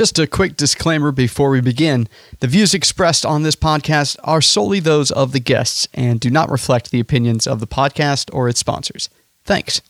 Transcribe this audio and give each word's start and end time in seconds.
Just 0.00 0.18
a 0.18 0.26
quick 0.26 0.56
disclaimer 0.56 1.12
before 1.12 1.50
we 1.50 1.60
begin. 1.60 2.08
The 2.38 2.46
views 2.46 2.72
expressed 2.72 3.26
on 3.26 3.42
this 3.42 3.54
podcast 3.54 4.16
are 4.24 4.40
solely 4.40 4.80
those 4.80 5.10
of 5.10 5.32
the 5.32 5.40
guests 5.40 5.86
and 5.92 6.18
do 6.18 6.30
not 6.30 6.50
reflect 6.50 6.90
the 6.90 7.00
opinions 7.00 7.46
of 7.46 7.60
the 7.60 7.66
podcast 7.66 8.30
or 8.32 8.48
its 8.48 8.60
sponsors. 8.60 9.10
Thanks. 9.44 9.82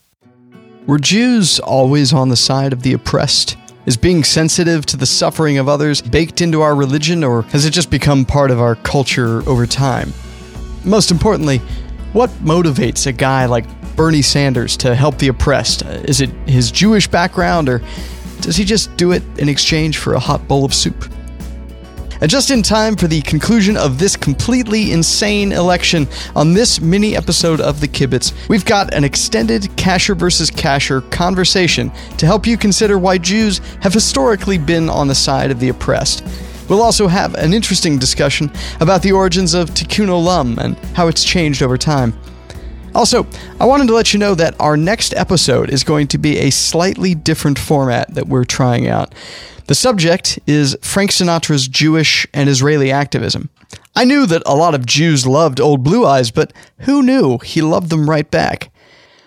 Were 0.85 0.99
Jews 0.99 1.61
always 1.61 2.11
on 2.11 2.27
the 2.27 2.35
side 2.35 2.73
of 2.73 2.83
the 2.83 2.91
oppressed? 2.91 3.55
Is 3.85 3.95
being 3.95 4.25
sensitive 4.25 4.85
to 4.87 4.97
the 4.97 5.05
suffering 5.05 5.57
of 5.57 5.69
others 5.69 6.01
baked 6.01 6.41
into 6.41 6.59
our 6.59 6.75
religion, 6.75 7.23
or 7.23 7.43
has 7.43 7.65
it 7.65 7.71
just 7.71 7.89
become 7.89 8.25
part 8.25 8.51
of 8.51 8.59
our 8.59 8.75
culture 8.75 9.47
over 9.47 9.65
time? 9.65 10.11
Most 10.83 11.11
importantly, 11.11 11.59
what 12.11 12.29
motivates 12.41 13.07
a 13.07 13.13
guy 13.13 13.45
like 13.45 13.65
Bernie 13.95 14.21
Sanders 14.21 14.75
to 14.75 14.93
help 14.93 15.19
the 15.19 15.29
oppressed? 15.29 15.83
Is 15.83 16.19
it 16.19 16.31
his 16.47 16.69
Jewish 16.69 17.07
background, 17.07 17.69
or 17.69 17.81
does 18.41 18.55
he 18.55 18.63
just 18.63 18.95
do 18.97 19.11
it 19.11 19.23
in 19.37 19.47
exchange 19.47 19.97
for 19.97 20.13
a 20.13 20.19
hot 20.19 20.47
bowl 20.47 20.65
of 20.65 20.73
soup? 20.73 21.11
And 22.21 22.29
just 22.29 22.51
in 22.51 22.61
time 22.61 22.95
for 22.95 23.07
the 23.07 23.21
conclusion 23.21 23.75
of 23.75 23.97
this 23.97 24.15
completely 24.15 24.91
insane 24.91 25.51
election, 25.51 26.07
on 26.35 26.53
this 26.53 26.79
mini 26.79 27.15
episode 27.15 27.59
of 27.59 27.81
The 27.81 27.87
Kibitz, 27.87 28.33
we've 28.47 28.63
got 28.63 28.93
an 28.93 29.03
extended 29.03 29.63
Kasher 29.75 30.15
versus 30.15 30.51
Kasher 30.51 31.09
conversation 31.09 31.91
to 32.19 32.27
help 32.27 32.45
you 32.45 32.57
consider 32.57 32.99
why 32.99 33.17
Jews 33.17 33.57
have 33.81 33.93
historically 33.93 34.59
been 34.59 34.87
on 34.87 35.07
the 35.07 35.15
side 35.15 35.49
of 35.49 35.59
the 35.59 35.69
oppressed. 35.69 36.23
We'll 36.69 36.83
also 36.83 37.07
have 37.07 37.33
an 37.33 37.53
interesting 37.53 37.97
discussion 37.97 38.51
about 38.79 39.01
the 39.01 39.11
origins 39.13 39.55
of 39.55 39.71
Tikkun 39.71 40.07
Olam 40.07 40.59
and 40.59 40.77
how 40.95 41.07
it's 41.07 41.23
changed 41.23 41.63
over 41.63 41.77
time. 41.77 42.13
Also, 42.93 43.25
I 43.59 43.65
wanted 43.65 43.87
to 43.87 43.93
let 43.93 44.13
you 44.13 44.19
know 44.19 44.35
that 44.35 44.59
our 44.59 44.75
next 44.75 45.13
episode 45.13 45.69
is 45.69 45.83
going 45.83 46.07
to 46.07 46.17
be 46.17 46.37
a 46.39 46.49
slightly 46.49 47.15
different 47.15 47.57
format 47.57 48.13
that 48.15 48.27
we're 48.27 48.43
trying 48.43 48.87
out. 48.87 49.15
The 49.67 49.75
subject 49.75 50.39
is 50.45 50.77
Frank 50.81 51.11
Sinatra's 51.11 51.69
Jewish 51.69 52.27
and 52.33 52.49
Israeli 52.49 52.91
activism. 52.91 53.49
I 53.95 54.03
knew 54.03 54.25
that 54.25 54.43
a 54.45 54.55
lot 54.55 54.75
of 54.75 54.85
Jews 54.85 55.25
loved 55.25 55.61
Old 55.61 55.83
Blue 55.83 56.05
Eyes, 56.05 56.31
but 56.31 56.51
who 56.79 57.01
knew 57.01 57.37
he 57.37 57.61
loved 57.61 57.89
them 57.89 58.09
right 58.09 58.29
back? 58.29 58.71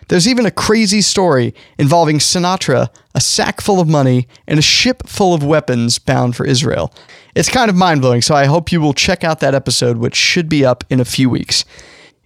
There's 0.08 0.28
even 0.28 0.44
a 0.44 0.50
crazy 0.50 1.00
story 1.00 1.54
involving 1.78 2.18
Sinatra, 2.18 2.90
a 3.14 3.20
sack 3.20 3.62
full 3.62 3.80
of 3.80 3.88
money, 3.88 4.28
and 4.46 4.58
a 4.58 4.62
ship 4.62 5.06
full 5.06 5.32
of 5.32 5.42
weapons 5.42 5.98
bound 5.98 6.36
for 6.36 6.44
Israel. 6.44 6.92
It's 7.34 7.48
kind 7.48 7.70
of 7.70 7.76
mind 7.76 8.02
blowing, 8.02 8.20
so 8.20 8.34
I 8.34 8.44
hope 8.44 8.70
you 8.70 8.82
will 8.82 8.92
check 8.92 9.24
out 9.24 9.40
that 9.40 9.54
episode, 9.54 9.96
which 9.96 10.14
should 10.14 10.50
be 10.50 10.64
up 10.64 10.84
in 10.90 11.00
a 11.00 11.06
few 11.06 11.30
weeks. 11.30 11.64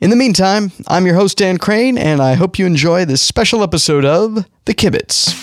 In 0.01 0.11
the 0.11 0.17
meantime, 0.17 0.71
I'm 0.87 1.07
your 1.07 1.17
host, 1.17 1.39
Dan 1.39 1.59
Crane, 1.59 1.99
and 1.99 2.21
I 2.23 2.35
hope 2.35 2.57
you 2.57 2.67
enjoy 2.67 3.05
this 3.05 3.21
special 3.21 3.65
episode 3.65 4.05
of 4.05 4.47
The 4.65 4.73
Kibitz. 4.73 5.35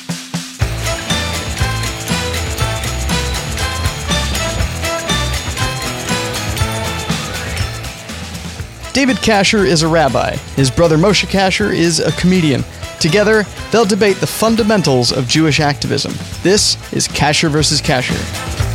David 8.94 9.18
Kasher 9.18 9.66
is 9.66 9.82
a 9.82 9.90
rabbi. 9.90 10.38
His 10.56 10.72
brother 10.72 10.98
Moshe 10.98 11.26
Kasher 11.28 11.74
is 11.74 12.00
a 12.00 12.14
comedian. 12.14 12.64
Together, 13.02 13.46
they'll 13.74 13.84
debate 13.84 14.22
the 14.22 14.28
fundamentals 14.28 15.12
of 15.12 15.28
Jewish 15.28 15.60
activism. 15.60 16.14
This 16.44 16.78
is 16.94 17.10
Kasher 17.10 17.50
versus 17.50 17.82
Kasher. 17.82 18.75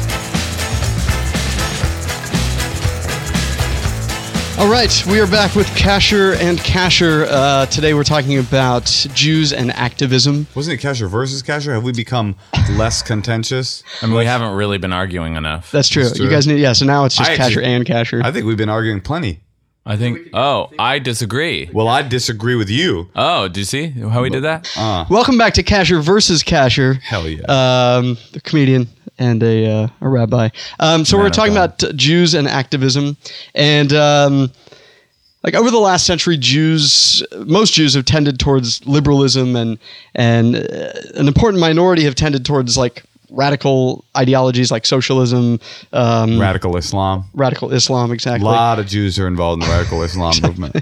All 4.60 4.70
right, 4.70 5.04
we 5.06 5.18
are 5.20 5.26
back 5.26 5.54
with 5.56 5.66
Kasher 5.68 6.36
and 6.36 6.58
Kasher. 6.58 7.26
Uh, 7.30 7.64
today 7.64 7.94
we're 7.94 8.04
talking 8.04 8.36
about 8.36 8.84
Jews 9.14 9.54
and 9.54 9.70
activism. 9.70 10.46
Wasn't 10.54 10.78
it 10.78 10.86
Kasher 10.86 11.08
versus 11.08 11.42
Kasher? 11.42 11.72
Have 11.72 11.82
we 11.82 11.92
become 11.92 12.36
less 12.72 13.00
contentious? 13.02 13.82
I 14.02 14.06
mean, 14.06 14.16
we 14.16 14.26
haven't 14.26 14.52
really 14.52 14.76
been 14.76 14.92
arguing 14.92 15.36
enough. 15.36 15.72
That's 15.72 15.88
true. 15.88 16.02
That's 16.02 16.16
true. 16.18 16.26
You 16.26 16.30
guys 16.30 16.46
need, 16.46 16.58
yeah, 16.60 16.74
so 16.74 16.84
now 16.84 17.06
it's 17.06 17.16
just 17.16 17.30
I 17.30 17.38
Kasher 17.38 17.46
actually- 17.46 17.64
and 17.64 17.86
Kasher. 17.86 18.22
I 18.22 18.32
think 18.32 18.44
we've 18.44 18.58
been 18.58 18.68
arguing 18.68 19.00
plenty. 19.00 19.40
I 19.86 19.96
think. 19.96 20.28
Oh, 20.34 20.70
I 20.78 20.98
disagree. 20.98 21.70
Well, 21.72 21.88
I 21.88 22.02
disagree 22.02 22.54
with 22.54 22.68
you. 22.68 23.08
Oh, 23.16 23.48
do 23.48 23.60
you 23.60 23.64
see 23.64 23.88
how 23.88 24.22
we 24.22 24.28
did 24.30 24.44
that? 24.44 24.70
Uh, 24.76 25.06
Welcome 25.08 25.38
back 25.38 25.54
to 25.54 25.62
Kasher 25.62 26.02
versus 26.02 26.42
Kasher. 26.42 27.00
hell 27.00 27.26
yeah. 27.26 27.40
um, 27.48 28.18
a 28.34 28.40
comedian 28.40 28.88
and 29.18 29.42
a, 29.42 29.66
uh, 29.66 29.88
a 30.02 30.08
rabbi. 30.08 30.50
Um, 30.78 31.04
so 31.04 31.16
Man 31.16 31.24
we're 31.24 31.30
talking 31.30 31.52
about 31.52 31.78
Jews 31.96 32.34
and 32.34 32.46
activism, 32.46 33.16
and 33.54 33.92
um, 33.94 34.52
like 35.42 35.54
over 35.54 35.70
the 35.70 35.78
last 35.78 36.06
century, 36.06 36.36
Jews, 36.36 37.22
most 37.46 37.72
Jews 37.72 37.94
have 37.94 38.04
tended 38.04 38.38
towards 38.38 38.84
liberalism, 38.86 39.56
and 39.56 39.78
and 40.14 40.56
uh, 40.56 40.92
an 41.14 41.26
important 41.26 41.58
minority 41.60 42.04
have 42.04 42.14
tended 42.14 42.44
towards 42.44 42.76
like 42.76 43.02
radical 43.30 44.04
ideologies 44.16 44.70
like 44.70 44.86
socialism, 44.86 45.60
um, 45.92 46.40
radical 46.40 46.76
Islam. 46.76 47.24
radical 47.34 47.72
Islam, 47.72 48.12
Exactly. 48.12 48.48
A 48.48 48.50
lot 48.50 48.78
of 48.78 48.86
Jews 48.86 49.18
are 49.18 49.26
involved 49.26 49.62
in 49.62 49.68
the 49.68 49.74
radical 49.74 50.02
Islam 50.08 50.34
movement. 50.42 50.76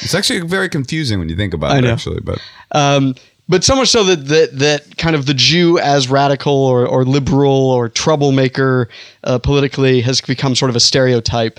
It's 0.00 0.14
actually 0.14 0.40
very 0.40 0.68
confusing 0.68 1.18
when 1.18 1.28
you 1.28 1.36
think 1.36 1.52
about 1.54 1.72
I 1.72 1.78
it, 1.78 1.80
know. 1.82 1.92
actually. 1.92 2.20
But 2.20 2.40
Um, 2.72 3.14
but 3.48 3.64
so 3.64 3.74
much 3.74 3.88
so 3.88 4.04
that, 4.04 4.28
that 4.28 4.58
that 4.60 4.96
kind 4.96 5.16
of 5.16 5.26
the 5.26 5.34
Jew 5.34 5.78
as 5.80 6.08
radical 6.08 6.54
or, 6.54 6.86
or 6.86 7.04
liberal 7.04 7.70
or 7.70 7.88
troublemaker 7.88 8.88
uh, 9.24 9.40
politically 9.40 10.00
has 10.02 10.20
become 10.20 10.54
sort 10.54 10.70
of 10.70 10.76
a 10.76 10.80
stereotype. 10.80 11.58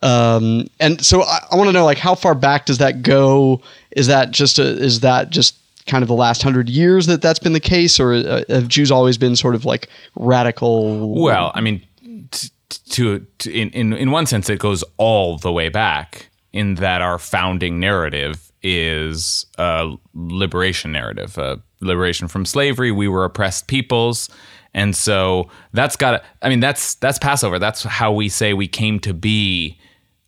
Um, 0.00 0.68
and 0.78 1.04
so 1.04 1.22
I, 1.22 1.40
I 1.50 1.56
want 1.56 1.68
to 1.68 1.72
know 1.72 1.84
like 1.84 1.98
how 1.98 2.14
far 2.14 2.36
back 2.36 2.66
does 2.66 2.78
that 2.78 3.02
go? 3.02 3.60
Is 3.90 4.06
that 4.06 4.30
just 4.30 4.60
a, 4.60 4.62
is 4.62 5.00
that 5.00 5.30
just 5.30 5.56
kind 5.86 6.02
of 6.02 6.08
the 6.08 6.14
last 6.14 6.42
hundred 6.42 6.68
years 6.68 7.06
that 7.06 7.22
that's 7.22 7.38
been 7.38 7.52
the 7.52 7.60
case, 7.60 8.00
or 8.00 8.14
uh, 8.14 8.42
have 8.48 8.68
Jews 8.68 8.90
always 8.90 9.18
been 9.18 9.36
sort 9.36 9.54
of 9.54 9.64
like 9.64 9.88
radical? 10.16 11.22
Well, 11.22 11.52
I 11.54 11.60
mean, 11.60 11.82
t- 12.30 12.48
to, 12.90 13.26
to 13.38 13.52
in, 13.52 13.70
in 13.70 13.92
in 13.92 14.10
one 14.10 14.26
sense, 14.26 14.48
it 14.48 14.58
goes 14.58 14.84
all 14.96 15.38
the 15.38 15.52
way 15.52 15.68
back 15.68 16.28
in 16.52 16.76
that 16.76 17.02
our 17.02 17.18
founding 17.18 17.80
narrative 17.80 18.52
is 18.62 19.44
a 19.58 19.92
liberation 20.14 20.92
narrative, 20.92 21.36
a 21.36 21.60
liberation 21.80 22.28
from 22.28 22.46
slavery. 22.46 22.90
We 22.90 23.08
were 23.08 23.24
oppressed 23.24 23.66
peoples. 23.66 24.30
And 24.72 24.96
so 24.96 25.48
that's 25.72 25.96
got 25.96 26.24
I 26.42 26.48
mean, 26.48 26.60
that's, 26.60 26.94
that's 26.96 27.18
Passover. 27.18 27.58
That's 27.58 27.82
how 27.84 28.12
we 28.12 28.28
say 28.28 28.54
we 28.54 28.66
came 28.66 28.98
to 29.00 29.14
be 29.14 29.78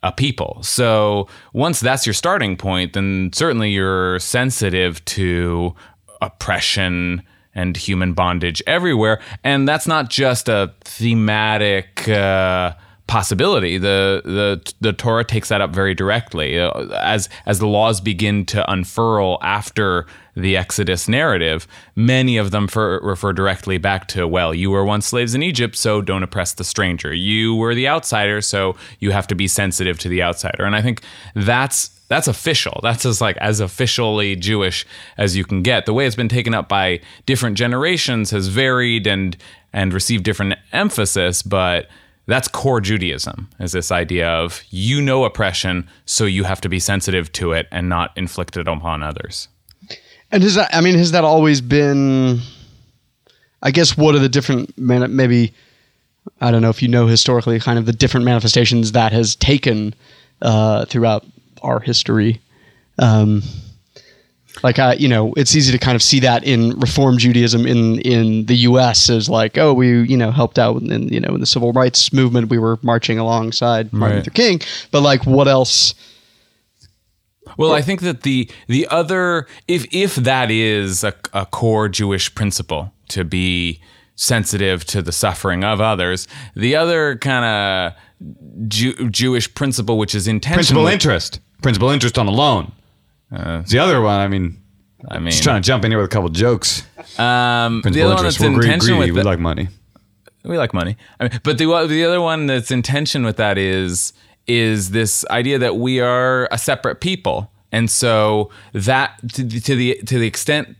a 0.07 0.11
people. 0.11 0.59
So 0.63 1.27
once 1.53 1.79
that's 1.81 2.05
your 2.05 2.13
starting 2.13 2.55
point, 2.55 2.93
then 2.93 3.31
certainly 3.33 3.69
you're 3.71 4.19
sensitive 4.19 5.03
to 5.05 5.75
oppression 6.21 7.21
and 7.53 7.75
human 7.75 8.13
bondage 8.13 8.63
everywhere. 8.65 9.19
And 9.43 9.67
that's 9.67 9.87
not 9.87 10.09
just 10.09 10.47
a 10.47 10.73
thematic 10.85 12.07
uh, 12.07 12.73
possibility. 13.07 13.77
The, 13.77 14.21
the 14.25 14.73
the 14.81 14.93
Torah 14.93 15.23
takes 15.23 15.49
that 15.49 15.61
up 15.61 15.73
very 15.73 15.95
directly 15.95 16.59
Uh, 16.59 16.69
as 17.01 17.29
as 17.45 17.59
the 17.59 17.67
laws 17.67 18.01
begin 18.01 18.45
to 18.45 18.69
unfurl 18.71 19.39
after 19.41 20.05
the 20.35 20.57
Exodus 20.57 21.07
narrative. 21.07 21.67
Many 21.95 22.37
of 22.37 22.51
them 22.51 22.67
for, 22.67 22.99
refer 23.01 23.33
directly 23.33 23.77
back 23.79 24.07
to 24.09 24.27
well, 24.27 24.53
you 24.53 24.69
were 24.69 24.85
once 24.85 25.07
slaves 25.07 25.33
in 25.33 25.41
Egypt, 25.41 25.75
so 25.75 26.01
don't 26.01 26.23
oppress 26.23 26.53
the 26.53 26.63
stranger. 26.63 27.13
You 27.13 27.55
were 27.55 27.73
the 27.73 27.87
outsider, 27.87 28.41
so 28.41 28.75
you 28.99 29.11
have 29.11 29.27
to 29.27 29.35
be 29.35 29.47
sensitive 29.47 29.97
to 29.99 30.09
the 30.09 30.21
outsider. 30.21 30.63
And 30.65 30.75
I 30.75 30.81
think 30.81 31.01
that's 31.33 31.89
that's 32.09 32.27
official. 32.27 32.79
That's 32.83 33.05
as 33.05 33.19
like 33.21 33.37
as 33.37 33.59
officially 33.59 34.35
Jewish 34.35 34.85
as 35.17 35.35
you 35.35 35.43
can 35.43 35.61
get. 35.61 35.85
The 35.85 35.93
way 35.93 36.05
it's 36.05 36.15
been 36.15 36.29
taken 36.29 36.53
up 36.53 36.69
by 36.69 36.99
different 37.25 37.57
generations 37.57 38.31
has 38.31 38.47
varied 38.47 39.07
and 39.07 39.37
and 39.73 39.93
received 39.93 40.23
different 40.23 40.55
emphasis, 40.71 41.41
but 41.41 41.87
that's 42.27 42.47
core 42.47 42.81
Judaism 42.81 43.49
is 43.59 43.71
this 43.71 43.91
idea 43.91 44.29
of 44.29 44.63
you 44.69 45.01
know 45.01 45.23
oppression, 45.23 45.87
so 46.05 46.25
you 46.25 46.43
have 46.43 46.61
to 46.61 46.69
be 46.69 46.79
sensitive 46.79 47.31
to 47.33 47.53
it 47.53 47.67
and 47.71 47.89
not 47.89 48.11
inflict 48.15 48.57
it 48.57 48.67
upon 48.67 49.01
others. 49.01 49.47
And 50.31 50.43
has 50.43 50.55
that? 50.55 50.73
I 50.75 50.81
mean, 50.81 50.95
has 50.95 51.11
that 51.11 51.23
always 51.23 51.61
been? 51.61 52.39
I 53.63 53.71
guess 53.71 53.97
what 53.97 54.13
are 54.13 54.19
the 54.19 54.29
different 54.29 54.77
maybe 54.77 55.53
I 56.41 56.51
don't 56.51 56.61
know 56.61 56.69
if 56.69 56.81
you 56.81 56.87
know 56.87 57.07
historically 57.07 57.59
kind 57.59 57.79
of 57.79 57.85
the 57.85 57.93
different 57.93 58.25
manifestations 58.25 58.91
that 58.91 59.11
has 59.11 59.35
taken 59.35 59.93
uh, 60.41 60.85
throughout 60.85 61.25
our 61.61 61.79
history. 61.79 62.41
Um, 62.99 63.41
like 64.63 64.79
I, 64.79 64.93
you 64.93 65.07
know, 65.07 65.33
it's 65.37 65.55
easy 65.55 65.71
to 65.71 65.77
kind 65.77 65.95
of 65.95 66.01
see 66.01 66.19
that 66.21 66.43
in 66.43 66.79
Reform 66.79 67.17
Judaism 67.17 67.65
in 67.65 67.99
in 68.01 68.45
the 68.45 68.55
U.S. 68.69 69.09
as 69.09 69.29
like, 69.29 69.57
oh, 69.57 69.73
we 69.73 70.03
you 70.03 70.17
know 70.17 70.31
helped 70.31 70.57
out 70.59 70.81
in 70.81 71.07
you 71.09 71.19
know 71.19 71.33
in 71.35 71.39
the 71.39 71.45
civil 71.45 71.71
rights 71.73 72.11
movement, 72.13 72.49
we 72.49 72.57
were 72.57 72.79
marching 72.81 73.19
alongside 73.19 73.93
Martin 73.93 74.17
Right. 74.17 74.25
Luther 74.25 74.31
King. 74.31 74.61
But 74.91 75.01
like, 75.01 75.25
what 75.25 75.47
else? 75.47 75.93
Well, 77.57 77.71
I 77.71 77.81
think 77.81 78.01
that 78.01 78.21
the 78.23 78.49
the 78.67 78.87
other 78.89 79.47
if 79.67 79.85
if 79.91 80.15
that 80.15 80.51
is 80.51 81.03
a, 81.03 81.13
a 81.33 81.45
core 81.45 81.87
Jewish 81.89 82.33
principle 82.35 82.93
to 83.09 83.23
be 83.23 83.81
sensitive 84.15 84.83
to 84.85 85.01
the 85.01 85.11
suffering 85.11 85.63
of 85.63 85.79
others, 85.79 86.27
the 86.55 86.75
other 86.75 87.17
kind 87.17 87.45
of 87.45 88.67
Jew, 88.67 88.93
Jewish 89.09 89.53
principle, 89.53 89.97
which 89.97 90.13
is 90.13 90.27
intentional, 90.27 90.57
principal 90.57 90.87
interest, 90.87 91.39
principal 91.61 91.89
interest 91.89 92.17
on 92.17 92.27
a 92.27 92.31
loan. 92.31 92.71
Uh, 93.31 93.61
the 93.67 93.79
other 93.79 94.01
one, 94.01 94.19
I 94.19 94.27
mean, 94.27 94.61
I 95.09 95.19
mean, 95.19 95.31
just 95.31 95.43
trying 95.43 95.61
to 95.61 95.65
jump 95.65 95.83
in 95.85 95.91
here 95.91 95.99
with 95.99 96.05
a 96.09 96.13
couple 96.13 96.29
jokes. 96.29 96.83
um, 97.19 97.81
the 97.83 98.01
other 98.03 98.15
one 98.15 98.23
that's 98.23 98.39
We're 98.39 98.53
greedy, 98.53 98.91
with 98.93 99.09
We 99.09 99.11
the- 99.11 99.23
like 99.23 99.39
money. 99.39 99.67
we 100.43 100.57
like 100.57 100.73
money. 100.73 100.97
I 101.19 101.25
mean, 101.25 101.39
but 101.43 101.57
the 101.57 101.65
the 101.87 102.05
other 102.05 102.21
one 102.21 102.47
that's 102.47 102.71
in 102.71 102.81
tension 102.81 103.23
with 103.25 103.37
that 103.37 103.57
is 103.57 104.13
is 104.47 104.91
this 104.91 105.25
idea 105.29 105.59
that 105.59 105.75
we 105.75 105.99
are 105.99 106.47
a 106.51 106.57
separate 106.57 107.01
people, 107.01 107.51
and 107.71 107.91
so 107.91 108.49
that 108.73 109.19
to, 109.33 109.43
the- 109.43 109.59
to 109.59 109.75
the 109.75 109.95
to 110.05 110.19
the 110.19 110.27
extent 110.27 110.75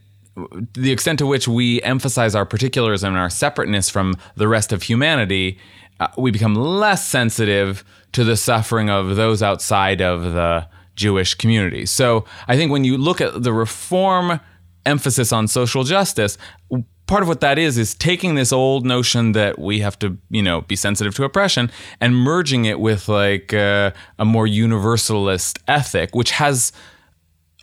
the 0.74 0.92
extent 0.92 1.18
to 1.20 1.26
which 1.26 1.48
we 1.48 1.82
emphasize 1.82 2.36
our 2.36 2.46
particularism 2.46 3.10
and 3.10 3.18
our 3.18 3.30
separateness 3.30 3.90
from 3.90 4.16
the 4.36 4.48
rest 4.48 4.72
of 4.72 4.84
humanity, 4.84 5.58
uh, 6.00 6.08
we 6.18 6.30
become 6.32 6.54
less 6.56 7.06
sensitive 7.08 7.84
to 8.14 8.24
the 8.24 8.38
suffering 8.38 8.88
of 8.90 9.16
those 9.16 9.42
outside 9.42 10.00
of 10.02 10.22
the 10.34 10.68
Jewish 10.98 11.36
community. 11.36 11.86
So 11.86 12.26
I 12.50 12.58
think 12.58 12.72
when 12.72 12.84
you 12.84 12.98
look 12.98 13.22
at 13.22 13.44
the 13.44 13.54
reform 13.54 14.42
emphasis 14.86 15.32
on 15.32 15.48
social 15.48 15.84
justice, 15.84 16.38
part 17.08 17.22
of 17.22 17.30
what 17.30 17.40
that 17.42 17.58
is 17.58 17.78
is 17.78 17.96
taking 17.96 18.36
this 18.36 18.52
old 18.52 18.86
notion 18.86 19.32
that 19.32 19.58
we 19.58 19.80
have 19.80 19.98
to, 20.00 20.18
you 20.30 20.44
know, 20.44 20.62
be 20.62 20.76
sensitive 20.76 21.16
to 21.16 21.24
oppression 21.24 21.72
and 22.02 22.16
merging 22.16 22.66
it 22.66 22.80
with 22.80 23.08
like 23.08 23.54
uh, 23.54 23.92
a 24.20 24.26
more 24.26 24.46
universalist 24.46 25.60
ethic, 25.68 26.14
which 26.14 26.32
has 26.32 26.74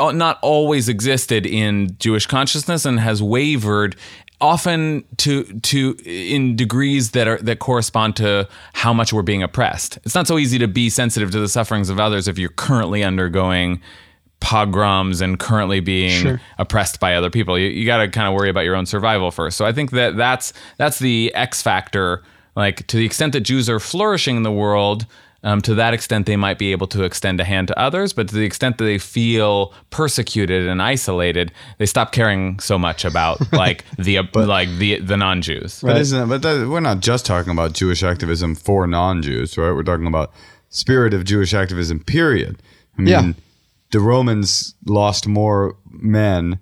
uh, 0.00 0.10
not 0.10 0.38
always 0.42 0.88
existed 0.88 1.46
in 1.46 1.96
Jewish 1.98 2.26
consciousness 2.26 2.84
and 2.84 2.98
has 2.98 3.22
wavered 3.22 3.96
often 4.44 5.04
to 5.16 5.44
to 5.60 5.96
in 6.04 6.54
degrees 6.54 7.12
that 7.12 7.26
are 7.26 7.38
that 7.38 7.58
correspond 7.58 8.16
to 8.16 8.46
how 8.74 8.92
much 8.92 9.12
we're 9.12 9.22
being 9.22 9.42
oppressed. 9.42 9.98
It's 10.04 10.14
not 10.14 10.26
so 10.26 10.38
easy 10.38 10.58
to 10.58 10.68
be 10.68 10.90
sensitive 10.90 11.30
to 11.30 11.40
the 11.40 11.48
sufferings 11.48 11.88
of 11.88 11.98
others 11.98 12.28
if 12.28 12.38
you're 12.38 12.50
currently 12.50 13.02
undergoing 13.02 13.80
pogroms 14.40 15.22
and 15.22 15.38
currently 15.38 15.80
being 15.80 16.38
oppressed 16.58 17.00
by 17.00 17.14
other 17.14 17.30
people. 17.30 17.58
You, 17.58 17.68
you 17.68 17.86
got 17.86 17.98
to 17.98 18.08
kind 18.08 18.28
of 18.28 18.34
worry 18.34 18.50
about 18.50 18.64
your 18.64 18.76
own 18.76 18.84
survival 18.84 19.30
first. 19.30 19.56
So 19.56 19.64
I 19.64 19.72
think 19.72 19.90
that 19.92 20.16
that's 20.16 20.52
that's 20.76 20.98
the 20.98 21.34
X 21.34 21.62
factor. 21.62 22.22
Like 22.54 22.86
to 22.88 22.98
the 22.98 23.06
extent 23.06 23.32
that 23.32 23.40
Jews 23.40 23.68
are 23.70 23.80
flourishing 23.80 24.36
in 24.36 24.42
the 24.42 24.52
world, 24.52 25.06
um, 25.44 25.60
to 25.60 25.74
that 25.76 25.94
extent 25.94 26.26
they 26.26 26.36
might 26.36 26.58
be 26.58 26.72
able 26.72 26.88
to 26.88 27.04
extend 27.04 27.40
a 27.40 27.44
hand 27.44 27.68
to 27.68 27.78
others. 27.78 28.12
But 28.12 28.28
to 28.30 28.34
the 28.34 28.44
extent 28.44 28.78
that 28.78 28.84
they 28.84 28.98
feel 28.98 29.72
persecuted 29.90 30.66
and 30.66 30.82
isolated, 30.82 31.52
they 31.78 31.86
stop 31.86 32.10
caring 32.10 32.58
so 32.58 32.76
much 32.78 33.04
about 33.04 33.40
like 33.52 33.84
the 33.96 34.18
like 34.34 34.68
the 34.78 34.98
the 35.00 35.16
non-Jews. 35.16 35.80
But 35.82 35.98
isn't 35.98 36.20
it, 36.22 36.26
but 36.26 36.42
that, 36.42 36.68
we're 36.68 36.80
not 36.80 36.98
just 37.00 37.24
talking 37.24 37.52
about 37.52 37.74
Jewish 37.74 38.02
activism 38.02 38.54
for 38.56 38.86
non-Jews, 38.88 39.56
right? 39.56 39.70
We're 39.72 39.84
talking 39.84 40.06
about 40.08 40.32
spirit 40.70 41.14
of 41.14 41.24
Jewish 41.24 41.54
activism. 41.54 42.00
Period. 42.00 42.60
I 42.98 43.02
mean, 43.02 43.08
Yeah. 43.12 43.32
the 43.92 44.00
Romans 44.00 44.74
lost 44.86 45.28
more 45.28 45.76
men 45.90 46.58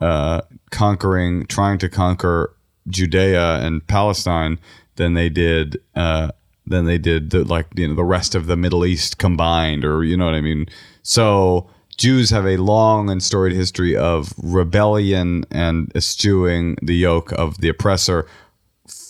uh, 0.00 0.40
conquering, 0.70 1.46
trying 1.46 1.78
to 1.78 1.88
conquer 1.88 2.54
Judea 2.88 3.56
and 3.64 3.86
Palestine 3.86 4.58
than 4.96 5.14
they 5.14 5.28
did 5.28 5.78
uh, 5.94 6.30
than 6.66 6.84
they 6.84 6.98
did 6.98 7.30
the, 7.30 7.44
like 7.44 7.66
you 7.74 7.88
know 7.88 7.94
the 7.94 8.04
rest 8.04 8.34
of 8.34 8.46
the 8.46 8.56
Middle 8.56 8.86
East 8.86 9.18
combined, 9.18 9.84
or 9.84 10.04
you 10.04 10.16
know 10.16 10.26
what 10.26 10.34
I 10.34 10.40
mean. 10.40 10.66
So 11.02 11.68
Jews 11.96 12.30
have 12.30 12.46
a 12.46 12.56
long 12.56 13.10
and 13.10 13.22
storied 13.22 13.54
history 13.54 13.96
of 13.96 14.32
rebellion 14.36 15.44
and 15.50 15.92
eschewing 15.94 16.76
the 16.82 16.94
yoke 16.94 17.32
of 17.32 17.58
the 17.58 17.68
oppressor 17.68 18.26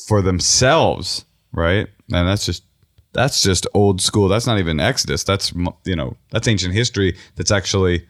for 0.07 0.21
themselves, 0.23 1.25
right? 1.53 1.87
And 2.13 2.29
that's 2.29 2.47
just 2.47 2.65
that's 3.13 3.43
just 3.43 3.67
old 3.75 4.01
school. 4.01 4.29
That's 4.29 4.47
not 4.47 4.59
even 4.59 4.81
Exodus. 4.81 5.25
That's 5.25 5.53
you 5.85 5.97
know 5.97 6.17
that's 6.31 6.49
ancient 6.49 6.75
history. 6.75 7.17
That's 7.37 7.51
actually 7.51 8.07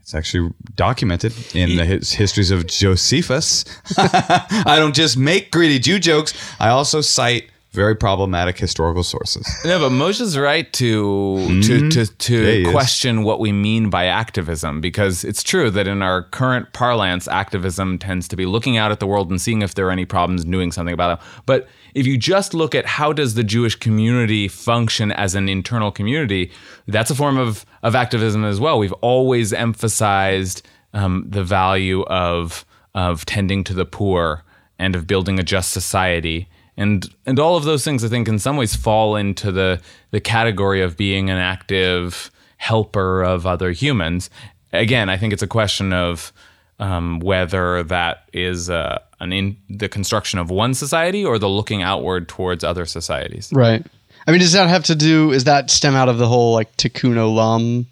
it's 0.00 0.14
actually 0.14 0.52
documented 0.74 1.34
in 1.54 1.76
the 1.76 1.84
his, 1.84 2.12
histories 2.12 2.50
of 2.50 2.66
Josephus. 2.66 3.64
I 3.98 4.76
don't 4.78 4.94
just 4.94 5.16
make 5.16 5.50
greedy 5.50 5.78
Jew 5.78 5.98
jokes. 5.98 6.32
I 6.58 6.68
also 6.70 7.00
cite 7.00 7.50
very 7.78 7.94
problematic 7.94 8.58
historical 8.58 9.04
sources. 9.04 9.46
No, 9.64 9.78
but 9.78 9.90
Moshe's 9.90 10.36
right 10.36 10.70
to 10.74 11.62
to 11.62 11.88
to, 11.90 12.06
to 12.06 12.36
Yeah, 12.46 12.52
he 12.52 12.62
is. 12.64 12.70
question 12.70 13.22
what 13.22 13.38
we 13.38 13.52
mean 13.52 13.88
by 13.90 14.06
activism 14.06 14.80
because 14.80 15.24
it's 15.24 15.42
true 15.42 15.70
that 15.70 15.86
in 15.86 16.02
our 16.02 16.22
current 16.22 16.72
parlance, 16.72 17.28
activism 17.28 17.98
tends 17.98 18.26
to 18.28 18.36
be 18.36 18.46
looking 18.46 18.76
out 18.76 18.90
at 18.90 18.98
the 18.98 19.06
world 19.06 19.30
and 19.30 19.40
seeing 19.40 19.62
if 19.62 19.74
there 19.74 19.86
are 19.86 19.90
any 19.90 20.06
problems 20.06 20.42
and 20.42 20.52
doing 20.52 20.72
something 20.72 20.94
about 20.94 21.10
them. 21.18 21.28
But 21.46 21.68
if 21.94 22.06
you 22.06 22.16
just 22.18 22.54
look 22.54 22.74
at 22.74 22.84
how 22.86 23.12
does 23.12 23.34
the 23.34 23.44
Jewish 23.44 23.76
community 23.76 24.48
function 24.48 25.12
as 25.12 25.34
an 25.34 25.48
internal 25.48 25.90
community, 25.92 26.50
that's 26.86 27.10
a 27.10 27.14
form 27.14 27.38
of 27.38 27.64
of 27.82 27.94
activism 27.94 28.44
as 28.44 28.58
well. 28.58 28.78
We've 28.78 29.00
always 29.14 29.52
emphasized 29.52 30.66
um, 30.94 31.24
the 31.28 31.44
value 31.44 32.02
of 32.04 32.64
of 32.94 33.24
tending 33.26 33.64
to 33.64 33.74
the 33.74 33.84
poor 33.84 34.42
and 34.78 34.96
of 34.96 35.06
building 35.06 35.38
a 35.38 35.42
just 35.42 35.70
society 35.72 36.48
and 36.78 37.12
and 37.26 37.38
all 37.38 37.56
of 37.56 37.64
those 37.64 37.84
things 37.84 38.02
I 38.04 38.08
think 38.08 38.28
in 38.28 38.38
some 38.38 38.56
ways 38.56 38.74
fall 38.74 39.16
into 39.16 39.52
the 39.52 39.82
the 40.12 40.20
category 40.20 40.80
of 40.80 40.96
being 40.96 41.28
an 41.28 41.36
active 41.36 42.30
helper 42.56 43.22
of 43.22 43.46
other 43.46 43.72
humans. 43.72 44.30
Again, 44.72 45.10
I 45.10 45.16
think 45.16 45.32
it's 45.32 45.42
a 45.42 45.48
question 45.48 45.92
of 45.92 46.32
um, 46.78 47.18
whether 47.20 47.82
that 47.82 48.28
is 48.32 48.70
uh, 48.70 49.00
an 49.20 49.32
in 49.32 49.56
the 49.68 49.88
construction 49.88 50.38
of 50.38 50.50
one 50.50 50.72
society 50.72 51.24
or 51.24 51.38
the 51.38 51.48
looking 51.48 51.82
outward 51.82 52.28
towards 52.28 52.62
other 52.62 52.86
societies. 52.86 53.50
Right. 53.52 53.84
I 54.26 54.30
mean, 54.30 54.40
does 54.40 54.52
that 54.52 54.68
have 54.68 54.84
to 54.84 54.94
do? 54.94 55.32
Is 55.32 55.44
that 55.44 55.70
stem 55.70 55.96
out 55.96 56.08
of 56.08 56.18
the 56.18 56.28
whole 56.28 56.52
like 56.52 56.74
tikkun 56.76 57.14
olam 57.14 57.86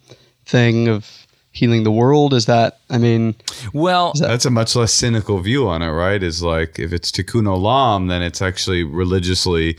thing 0.44 0.88
of 0.88 1.25
healing 1.56 1.84
the 1.84 1.90
world? 1.90 2.34
Is 2.34 2.46
that? 2.46 2.78
I 2.90 2.98
mean, 2.98 3.34
Well, 3.72 4.12
That's 4.14 4.44
a 4.44 4.50
much 4.50 4.76
less 4.76 4.92
cynical 4.92 5.40
view 5.40 5.68
on 5.68 5.80
it, 5.82 5.90
right? 5.90 6.22
Is 6.22 6.42
like 6.42 6.78
if 6.78 6.92
it's 6.92 7.10
tikkun 7.10 7.44
olam, 7.44 8.08
then 8.08 8.22
it's 8.22 8.42
actually 8.42 8.84
religiously 8.84 9.78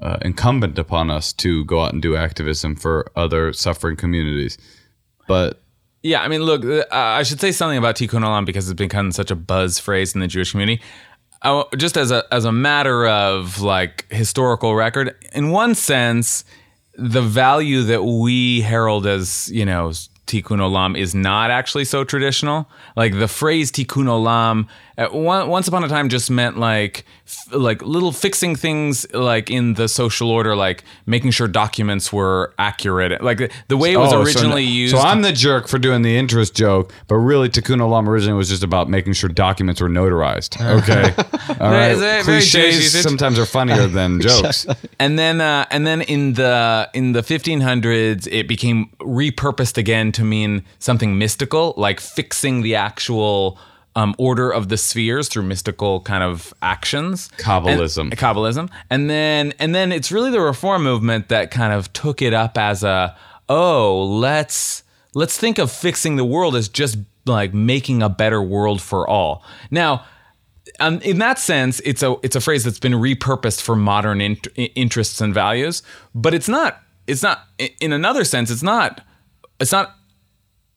uh, 0.00 0.18
incumbent 0.22 0.78
upon 0.78 1.10
us 1.10 1.32
to 1.32 1.64
go 1.64 1.82
out 1.82 1.92
and 1.92 2.00
do 2.00 2.16
activism 2.16 2.76
for 2.76 3.10
other 3.16 3.52
suffering 3.52 3.96
communities. 3.96 4.56
But 5.26 5.60
Yeah, 6.02 6.22
I 6.22 6.28
mean, 6.28 6.42
look, 6.42 6.64
uh, 6.64 6.84
I 6.92 7.24
should 7.24 7.40
say 7.40 7.50
something 7.50 7.78
about 7.78 7.96
Tikkun 7.96 8.22
Olam 8.22 8.46
because 8.46 8.68
it's 8.68 8.78
become 8.78 9.10
such 9.10 9.32
a 9.32 9.36
buzz 9.36 9.80
phrase 9.80 10.14
in 10.14 10.20
the 10.20 10.28
Jewish 10.28 10.52
community. 10.52 10.80
Uh, 11.42 11.64
just 11.76 11.96
as 11.96 12.10
a 12.10 12.24
as 12.32 12.44
a 12.44 12.52
matter 12.52 13.06
of 13.06 13.60
like 13.60 14.06
historical 14.10 14.74
record, 14.74 15.14
in 15.32 15.50
one 15.50 15.74
sense, 15.74 16.44
the 16.94 17.22
value 17.22 17.82
that 17.82 18.04
we 18.04 18.60
herald 18.60 19.06
as 19.06 19.50
you 19.52 19.64
know 19.64 19.92
Tikkun 20.26 20.58
Olam 20.58 20.98
is 20.98 21.14
not 21.14 21.50
actually 21.50 21.84
so 21.84 22.04
traditional. 22.04 22.68
Like 22.96 23.18
the 23.18 23.28
phrase 23.28 23.70
Tikkun 23.70 24.06
Olam, 24.06 24.64
uh, 24.98 25.02
at 25.02 25.14
one, 25.14 25.48
once 25.48 25.68
upon 25.68 25.84
a 25.84 25.88
time, 25.88 26.08
just 26.08 26.30
meant 26.30 26.58
like 26.58 27.04
f- 27.26 27.52
like 27.52 27.82
little 27.82 28.12
fixing 28.12 28.56
things 28.56 29.06
like 29.12 29.50
in 29.50 29.74
the 29.74 29.88
social 29.88 30.30
order, 30.30 30.54
like 30.56 30.84
making 31.06 31.32
sure 31.32 31.48
documents 31.48 32.12
were 32.12 32.54
accurate. 32.58 33.22
Like 33.22 33.52
the 33.68 33.76
way 33.76 33.92
it 33.92 33.98
was 33.98 34.12
Oh, 34.12 34.16
so 34.18 34.22
originally 34.22 34.64
no- 34.64 34.70
used. 34.70 34.94
So 34.94 35.00
I'm 35.00 35.22
the 35.22 35.32
jerk 35.32 35.68
for 35.68 35.78
doing 35.78 36.02
the 36.02 36.16
interest 36.16 36.54
joke, 36.54 36.92
but 37.08 37.16
really 37.16 37.48
Tikkun 37.48 37.80
Olam 37.80 38.08
originally 38.08 38.36
was 38.38 38.48
just 38.48 38.62
about 38.62 38.88
making 38.88 39.12
sure 39.14 39.28
documents 39.28 39.80
were 39.80 39.88
notarized. 39.90 40.56
Okay, 40.76 41.04
all 41.60 41.70
right. 41.70 41.94
Very- 41.96 42.22
very 42.22 42.40
Jewish 42.40 42.52
Cliches 42.52 42.82
usage. 42.84 43.02
sometimes 43.02 43.38
are 43.38 43.46
funnier 43.46 43.86
than 43.86 44.20
jokes. 44.28 44.66
and 44.98 45.18
then 45.18 45.40
uh, 45.40 45.66
and 45.70 45.86
then 45.86 46.02
in 46.02 46.34
the 46.34 46.88
in 46.94 47.12
the 47.12 47.22
1500s 47.22 48.28
it 48.30 48.46
became 48.48 48.90
repurposed 49.00 49.78
again 49.78 50.12
to 50.12 50.24
mean 50.24 50.64
something 50.78 51.18
mystical 51.18 51.74
like 51.76 52.00
fixing 52.00 52.62
the 52.62 52.74
actual 52.74 53.58
um, 53.96 54.14
order 54.18 54.50
of 54.50 54.68
the 54.68 54.76
spheres 54.76 55.28
through 55.28 55.42
mystical 55.42 56.00
kind 56.02 56.22
of 56.22 56.54
actions 56.62 57.28
Kabbalism. 57.38 58.02
and, 58.02 58.16
kabbalism 58.16 58.70
and 58.90 59.10
then 59.10 59.52
and 59.58 59.74
then 59.74 59.90
it's 59.90 60.12
really 60.12 60.30
the 60.30 60.40
reform 60.40 60.84
movement 60.84 61.28
that 61.30 61.50
kind 61.50 61.72
of 61.72 61.92
took 61.92 62.22
it 62.22 62.34
up 62.34 62.56
as 62.58 62.84
a 62.84 63.16
oh 63.48 64.04
let's 64.04 64.84
let's 65.14 65.36
think 65.38 65.58
of 65.58 65.72
fixing 65.72 66.16
the 66.16 66.24
world 66.24 66.54
as 66.54 66.68
just 66.68 66.98
like 67.24 67.52
making 67.54 68.02
a 68.02 68.08
better 68.08 68.40
world 68.42 68.80
for 68.80 69.08
all 69.08 69.42
now 69.70 70.04
um, 70.78 71.00
in 71.02 71.18
that 71.18 71.38
sense, 71.38 71.80
it's 71.86 72.02
a 72.02 72.16
it's 72.22 72.36
a 72.36 72.40
phrase 72.40 72.64
that's 72.64 72.78
been 72.78 72.92
repurposed 72.92 73.62
for 73.62 73.76
modern 73.76 74.20
int- 74.20 74.48
interests 74.56 75.20
and 75.22 75.32
values. 75.32 75.82
But 76.14 76.34
it's 76.34 76.48
not. 76.48 76.80
It's 77.06 77.22
not. 77.22 77.46
In 77.80 77.92
another 77.92 78.24
sense, 78.24 78.50
it's 78.50 78.62
not. 78.62 79.00
It's 79.58 79.72
not 79.72 79.94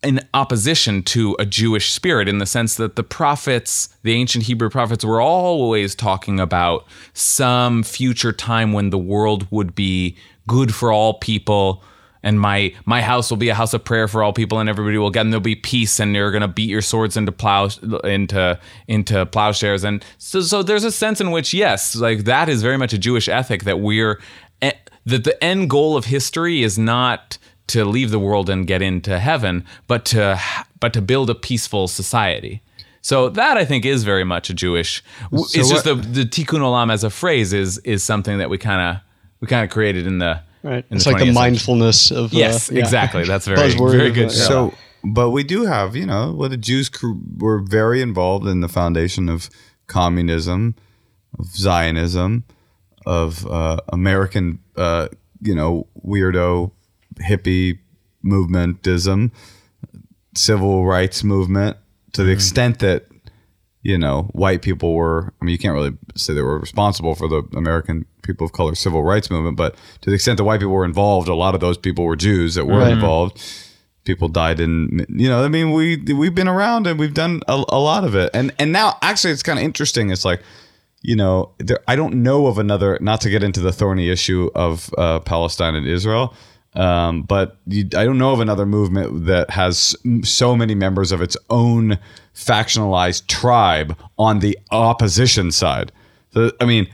in 0.01 0.21
opposition 0.33 1.03
to 1.03 1.35
a 1.39 1.45
Jewish 1.45 1.91
spirit 1.91 2.29
in 2.29 2.37
the 2.37 2.45
sense 2.45 2.75
that 2.75 2.95
the 2.95 3.03
prophets, 3.03 3.89
the 4.03 4.13
ancient 4.13 4.45
Hebrew 4.45 4.69
prophets, 4.69 5.03
were 5.03 5.21
always 5.21 5.93
talking 5.93 6.39
about 6.39 6.85
some 7.13 7.83
future 7.83 8.31
time 8.31 8.71
when 8.71 8.91
the 8.91 8.97
world 8.97 9.47
would 9.51 9.75
be 9.75 10.15
good 10.47 10.73
for 10.73 10.91
all 10.91 11.15
people. 11.15 11.83
And 12.23 12.39
my 12.39 12.73
my 12.85 13.01
house 13.01 13.29
will 13.29 13.37
be 13.37 13.49
a 13.49 13.55
house 13.55 13.73
of 13.73 13.83
prayer 13.85 14.07
for 14.07 14.23
all 14.23 14.33
people, 14.33 14.59
and 14.59 14.69
everybody 14.69 14.97
will 14.97 15.09
get, 15.09 15.21
and 15.21 15.31
there'll 15.31 15.41
be 15.41 15.55
peace, 15.55 16.01
and 16.01 16.13
you're 16.13 16.31
gonna 16.31 16.49
beat 16.49 16.69
your 16.69 16.81
swords 16.81 17.15
into 17.15 17.31
plow 17.31 17.69
into 18.03 18.59
into 18.89 19.25
plowshares, 19.25 19.85
and 19.85 20.03
so 20.17 20.41
so 20.41 20.61
there's 20.61 20.83
a 20.83 20.91
sense 20.91 21.21
in 21.21 21.31
which 21.31 21.53
yes, 21.53 21.95
like 21.95 22.25
that 22.25 22.49
is 22.49 22.61
very 22.61 22.75
much 22.75 22.91
a 22.91 22.97
Jewish 22.97 23.29
ethic 23.29 23.63
that 23.63 23.79
we're 23.79 24.19
eh, 24.61 24.73
that 25.05 25.23
the 25.23 25.41
end 25.41 25.69
goal 25.69 25.95
of 25.95 26.05
history 26.05 26.61
is 26.61 26.77
not 26.77 27.37
to 27.69 27.85
leave 27.85 28.09
the 28.11 28.19
world 28.19 28.49
and 28.49 28.67
get 28.67 28.81
into 28.81 29.19
heaven, 29.19 29.63
but 29.87 30.05
to 30.05 30.39
but 30.79 30.91
to 30.93 31.01
build 31.01 31.29
a 31.29 31.35
peaceful 31.35 31.87
society. 31.87 32.61
So 33.01 33.29
that 33.29 33.55
I 33.57 33.65
think 33.65 33.85
is 33.85 34.03
very 34.03 34.25
much 34.25 34.49
a 34.49 34.53
Jewish. 34.53 35.03
w 35.31 35.43
So 35.45 35.59
it's 35.59 35.69
just 35.69 35.85
the 35.85 35.95
what- 35.95 36.13
the 36.13 36.25
tikkun 36.35 36.61
olam 36.67 36.91
as 36.91 37.03
a 37.03 37.09
phrase 37.09 37.53
is 37.53 37.77
is 37.93 38.03
something 38.03 38.37
that 38.41 38.49
we 38.49 38.57
kind 38.57 38.81
of 38.87 38.91
we 39.41 39.47
kind 39.47 39.63
of 39.65 39.69
created 39.77 40.05
in 40.07 40.17
the 40.19 40.33
Right. 40.61 40.83
in 40.91 40.97
It's 40.97 41.05
the 41.05 41.11
like 41.11 41.19
the 41.19 41.25
20th 41.25 41.33
century. 41.35 41.41
mindfulness 41.51 41.99
of. 42.11 42.25
uh, 42.33 42.37
Yes, 42.43 42.69
yeah. 42.69 42.79
exactly. 42.83 43.23
That's 43.31 43.47
very 43.47 43.71
very 43.97 44.11
good. 44.11 44.27
uh, 44.27 44.33
show. 44.47 44.47
So, 44.51 44.73
but 45.17 45.29
we 45.37 45.43
do 45.53 45.59
have, 45.75 45.89
you 46.01 46.05
know, 46.11 46.25
what 46.39 46.49
the 46.51 46.57
Jews 46.69 46.87
were 47.43 47.59
very 47.79 47.99
involved 48.09 48.45
in 48.53 48.59
the 48.65 48.67
foundation 48.79 49.29
of 49.29 49.49
communism, 49.87 50.75
of 51.39 51.45
Zionism, 51.65 52.43
of 53.05 53.45
uh, 53.47 53.77
American, 53.93 54.59
uh, 54.75 55.07
you 55.41 55.55
know, 55.55 55.87
weirdo 56.05 56.71
hippie 57.27 57.79
movementism, 58.23 59.31
civil 60.35 60.85
rights 60.85 61.23
movement, 61.23 61.77
to 62.13 62.23
the 62.23 62.31
extent 62.31 62.79
that 62.79 63.05
you 63.81 63.97
know 63.97 64.23
white 64.33 64.61
people 64.61 64.93
were. 64.95 65.33
I 65.41 65.45
mean, 65.45 65.51
you 65.53 65.57
can't 65.59 65.73
really 65.73 65.97
say 66.15 66.33
they 66.33 66.41
were 66.41 66.59
responsible 66.59 67.15
for 67.15 67.27
the 67.27 67.43
American 67.55 68.05
people 68.23 68.45
of 68.45 68.51
color 68.51 68.75
civil 68.75 69.03
rights 69.03 69.29
movement, 69.31 69.57
but 69.57 69.75
to 70.01 70.09
the 70.09 70.15
extent 70.15 70.37
that 70.37 70.43
white 70.43 70.59
people 70.59 70.73
were 70.73 70.85
involved, 70.85 71.27
a 71.27 71.35
lot 71.35 71.55
of 71.55 71.61
those 71.61 71.77
people 71.77 72.05
were 72.05 72.15
Jews 72.15 72.55
that 72.55 72.65
were 72.65 72.79
Right. 72.79 72.91
involved. 72.91 73.41
People 74.05 74.27
died 74.27 74.59
in, 74.59 75.05
you 75.09 75.29
know, 75.29 75.43
I 75.43 75.49
mean, 75.49 75.71
we 75.71 75.97
we've 76.13 76.33
been 76.33 76.47
around 76.47 76.87
and 76.87 76.97
we've 76.99 77.13
done 77.13 77.41
a, 77.47 77.63
a 77.69 77.79
lot 77.79 78.03
of 78.03 78.15
it, 78.15 78.31
and 78.33 78.51
and 78.57 78.71
now 78.71 78.97
actually 79.01 79.31
it's 79.33 79.43
kind 79.43 79.59
of 79.59 79.65
interesting. 79.65 80.09
It's 80.09 80.25
like 80.25 80.41
you 81.01 81.15
know, 81.15 81.51
there, 81.59 81.79
I 81.87 81.95
don't 81.95 82.15
know 82.23 82.47
of 82.47 82.57
another, 82.57 82.97
not 82.99 83.21
to 83.21 83.29
get 83.29 83.41
into 83.41 83.61
the 83.61 83.71
thorny 83.71 84.09
issue 84.09 84.49
of 84.53 84.93
uh, 84.97 85.21
Palestine 85.21 85.73
and 85.75 85.87
Israel, 85.87 86.33
um, 86.79 87.23
but 87.23 87.57
you, 87.67 87.83
I 87.93 88.05
don't 88.05 88.17
know 88.17 88.31
of 88.31 88.39
another 88.39 88.65
movement 88.65 89.25
that 89.25 89.49
has 89.49 89.97
so 90.23 90.55
many 90.55 90.75
members 90.75 91.11
of 91.11 91.21
its 91.21 91.35
own 91.49 91.99
factionalized 92.33 93.27
tribe 93.27 93.97
on 94.17 94.39
the 94.39 94.57
opposition 94.71 95.51
side. 95.51 95.91
So, 96.33 96.51
I 96.61 96.65
mean, 96.65 96.87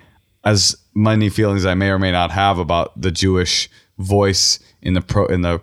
as 0.43 0.75
many 0.95 1.29
feelings 1.29 1.67
I 1.67 1.75
may 1.75 1.91
or 1.91 1.99
may 1.99 2.11
not 2.11 2.31
have 2.31 2.57
about 2.57 2.99
the 2.99 3.11
Jewish 3.11 3.69
voice 3.99 4.57
in 4.81 4.95
the 4.95 5.01
pro, 5.01 5.27
in 5.27 5.43
the, 5.43 5.61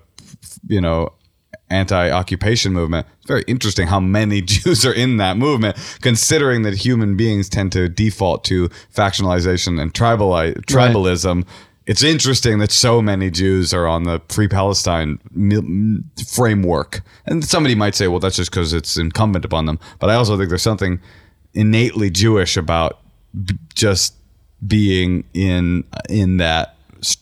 you 0.69 0.81
know, 0.81 1.13
anti-occupation 1.69 2.73
movement. 2.73 3.09
It's 3.19 3.27
very 3.27 3.45
interesting 3.49 3.89
how 3.89 3.99
many 3.99 4.41
Jews 4.43 4.87
are 4.87 4.93
in 4.93 5.17
that 5.17 5.37
movement, 5.37 5.77
considering 6.01 6.63
that 6.63 6.75
human 6.75 7.17
beings 7.17 7.49
tend 7.49 7.73
to 7.73 7.89
default 7.89 8.45
to 8.45 8.69
factionalization 8.95 9.81
and 9.81 9.93
tribali- 9.93 10.55
tribalism. 10.67 11.45
It's 11.87 12.03
interesting 12.03 12.59
that 12.61 12.71
so 12.71 13.03
many 13.03 13.31
Jews 13.31 13.75
are 13.75 13.89
on 13.89 14.05
the 14.05 14.21
Free 14.29 14.49
Palestine 14.49 15.19
framework. 16.29 17.03
And 17.27 17.45
somebody 17.45 17.75
might 17.75 17.95
say, 17.95 18.09
well, 18.09 18.21
that's 18.21 18.37
just 18.37 18.51
because 18.51 18.73
it's 18.73 18.97
incumbent 18.97 19.45
upon 19.45 19.67
them. 19.67 19.79
But 19.99 20.11
I 20.11 20.15
also 20.15 20.37
think 20.37 20.49
there's 20.49 20.63
something 20.63 21.01
innately 21.55 22.09
Jewish 22.11 22.57
about 22.57 23.01
b- 23.45 23.59
just 23.75 24.15
being 24.67 25.25
in 25.35 25.85
in 26.09 26.37
that 26.37 26.77
s- 27.01 27.17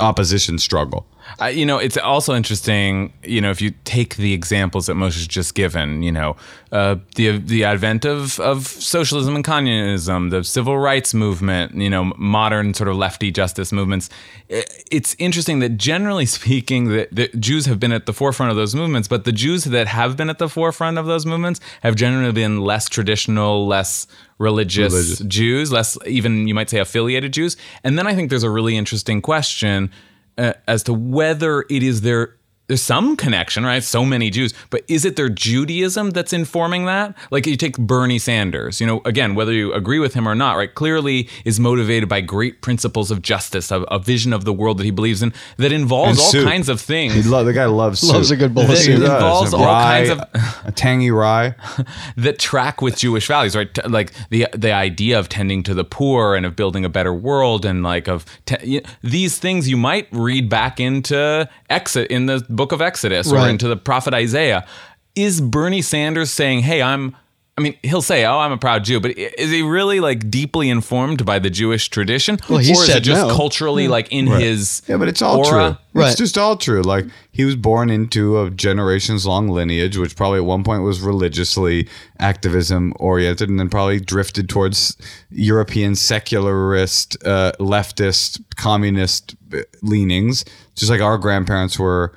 opposition 0.00 0.58
struggle. 0.58 1.06
Uh, 1.40 1.46
you 1.46 1.66
know, 1.66 1.78
it's 1.78 1.96
also 1.96 2.34
interesting. 2.34 3.12
You 3.22 3.40
know, 3.40 3.50
if 3.50 3.60
you 3.60 3.72
take 3.84 4.16
the 4.16 4.32
examples 4.32 4.86
that 4.86 4.94
Moshe's 4.94 5.26
just 5.26 5.54
given, 5.54 6.02
you 6.02 6.10
know, 6.12 6.36
uh, 6.72 6.96
the 7.16 7.38
the 7.38 7.64
advent 7.64 8.04
of 8.04 8.40
of 8.40 8.66
socialism 8.66 9.34
and 9.36 9.44
communism, 9.44 10.30
the 10.30 10.42
civil 10.42 10.78
rights 10.78 11.14
movement, 11.14 11.74
you 11.74 11.90
know, 11.90 12.12
modern 12.16 12.74
sort 12.74 12.88
of 12.88 12.96
lefty 12.96 13.30
justice 13.30 13.72
movements. 13.72 14.08
i- 14.50 14.64
It's 14.90 15.14
interesting 15.18 15.58
that 15.60 15.76
generally 15.76 16.26
speaking, 16.38 16.88
that 16.88 17.08
the 17.14 17.28
Jews 17.38 17.66
have 17.66 17.78
been 17.78 17.92
at 17.92 18.06
the 18.06 18.12
forefront 18.12 18.50
of 18.50 18.56
those 18.56 18.74
movements, 18.74 19.08
but 19.08 19.24
the 19.24 19.32
Jews 19.32 19.64
that 19.64 19.86
have 19.88 20.16
been 20.16 20.30
at 20.30 20.38
the 20.38 20.48
forefront 20.48 20.98
of 20.98 21.06
those 21.06 21.26
movements 21.26 21.60
have 21.82 21.94
generally 21.94 22.32
been 22.32 22.60
less 22.62 22.88
traditional, 22.88 23.66
less 23.66 24.06
religious, 24.38 24.92
Religious. 24.92 25.18
Jews, 25.20 25.72
less 25.72 25.98
even 26.06 26.46
you 26.48 26.54
might 26.54 26.70
say 26.70 26.78
affiliated 26.78 27.32
Jews. 27.32 27.56
And 27.84 27.98
then 27.98 28.06
I 28.06 28.14
think 28.14 28.30
there's 28.30 28.44
a 28.44 28.50
really 28.50 28.76
interesting 28.76 29.20
question 29.20 29.90
uh, 30.38 30.54
as 30.66 30.82
to 30.84 30.94
whether 30.94 31.64
it 31.68 31.82
is 31.82 32.00
their 32.00 32.36
there's 32.68 32.82
some 32.82 33.16
connection, 33.16 33.64
right? 33.64 33.82
So 33.82 34.04
many 34.04 34.30
Jews, 34.30 34.54
but 34.70 34.82
is 34.88 35.04
it 35.04 35.16
their 35.16 35.28
Judaism 35.28 36.10
that's 36.10 36.32
informing 36.32 36.84
that? 36.84 37.16
Like 37.30 37.46
you 37.46 37.56
take 37.56 37.78
Bernie 37.78 38.18
Sanders, 38.18 38.80
you 38.80 38.86
know, 38.86 39.00
again, 39.04 39.34
whether 39.34 39.52
you 39.52 39.72
agree 39.72 39.98
with 39.98 40.14
him 40.14 40.28
or 40.28 40.34
not, 40.34 40.56
right? 40.56 40.72
Clearly 40.74 41.28
is 41.44 41.58
motivated 41.58 42.08
by 42.08 42.20
great 42.20 42.60
principles 42.62 43.10
of 43.10 43.22
justice, 43.22 43.70
a, 43.70 43.80
a 43.84 43.98
vision 43.98 44.32
of 44.32 44.44
the 44.44 44.52
world 44.52 44.78
that 44.78 44.84
he 44.84 44.90
believes 44.90 45.22
in 45.22 45.32
that 45.56 45.72
involves 45.72 46.10
And 46.10 46.18
all 46.20 46.30
soup. 46.30 46.44
kinds 46.46 46.68
of 46.68 46.80
things. 46.80 47.14
He 47.14 47.22
lo- 47.22 47.42
the 47.42 47.52
guy 47.52 47.64
loves 47.64 48.04
Loves 48.12 48.28
soup. 48.28 48.36
a 48.36 48.38
good 48.38 48.54
bowl 48.54 48.70
of 48.70 48.76
soup. 48.76 48.96
involves 49.02 49.54
all 49.54 49.64
rye, 49.64 50.06
kinds 50.06 50.10
of- 50.10 50.20
a 50.66 50.72
tangy 50.72 51.10
rye. 51.10 51.54
that 52.16 52.38
track 52.38 52.82
with 52.82 52.98
Jewish 52.98 53.26
values, 53.26 53.56
right? 53.56 53.68
Like 53.88 54.12
the 54.28 54.46
the 54.54 54.72
idea 54.72 55.18
of 55.18 55.28
tending 55.28 55.62
to 55.64 55.74
the 55.74 55.84
poor 55.84 56.34
and 56.34 56.44
of 56.44 56.54
building 56.54 56.84
a 56.84 56.88
better 56.90 57.14
world, 57.14 57.64
and 57.64 57.82
like 57.82 58.08
of 58.08 58.26
te- 58.46 58.82
these 59.02 59.38
things 59.38 59.68
you 59.68 59.76
might 59.78 60.06
read 60.12 60.48
back 60.50 60.78
into 60.80 61.48
Exit 61.70 62.10
in 62.10 62.26
the 62.26 62.44
Book 62.58 62.72
of 62.72 62.82
Exodus 62.82 63.32
or 63.32 63.48
into 63.48 63.68
the 63.68 63.76
prophet 63.76 64.12
Isaiah. 64.12 64.66
Is 65.14 65.40
Bernie 65.40 65.80
Sanders 65.82 66.30
saying, 66.30 66.60
"Hey, 66.60 66.82
I'm"? 66.82 67.16
I 67.56 67.60
mean, 67.60 67.76
he'll 67.82 68.02
say, 68.02 68.24
"Oh, 68.24 68.38
I'm 68.38 68.52
a 68.52 68.56
proud 68.56 68.84
Jew," 68.84 69.00
but 69.00 69.18
is 69.18 69.50
he 69.50 69.62
really 69.62 69.98
like 69.98 70.30
deeply 70.30 70.70
informed 70.70 71.26
by 71.26 71.40
the 71.40 71.50
Jewish 71.50 71.88
tradition, 71.88 72.38
Well, 72.48 72.58
he 72.58 72.70
or 72.70 72.74
is 72.74 72.86
said 72.86 72.98
it 72.98 73.00
just 73.00 73.26
no. 73.26 73.34
culturally 73.34 73.88
like 73.88 74.12
in 74.12 74.28
his? 74.28 74.82
Yeah, 74.86 74.96
but 74.96 75.08
it's 75.08 75.20
all 75.20 75.38
aura? 75.38 75.48
true. 75.48 76.00
Right. 76.00 76.10
It's 76.10 76.18
just 76.18 76.38
all 76.38 76.56
true. 76.56 76.82
Like 76.82 77.06
he 77.32 77.44
was 77.44 77.56
born 77.56 77.90
into 77.90 78.40
a 78.40 78.50
generations 78.50 79.26
long 79.26 79.48
lineage, 79.48 79.96
which 79.96 80.14
probably 80.14 80.38
at 80.38 80.44
one 80.44 80.62
point 80.62 80.84
was 80.84 81.00
religiously 81.00 81.88
activism 82.20 82.92
oriented, 83.00 83.48
and 83.48 83.58
then 83.58 83.68
probably 83.68 83.98
drifted 83.98 84.48
towards 84.48 84.96
European 85.30 85.96
secularist, 85.96 87.16
uh, 87.24 87.50
leftist, 87.58 88.40
communist 88.54 89.34
uh, 89.52 89.62
leanings. 89.82 90.44
Just 90.76 90.90
like 90.92 91.00
our 91.00 91.18
grandparents 91.18 91.76
were. 91.76 92.12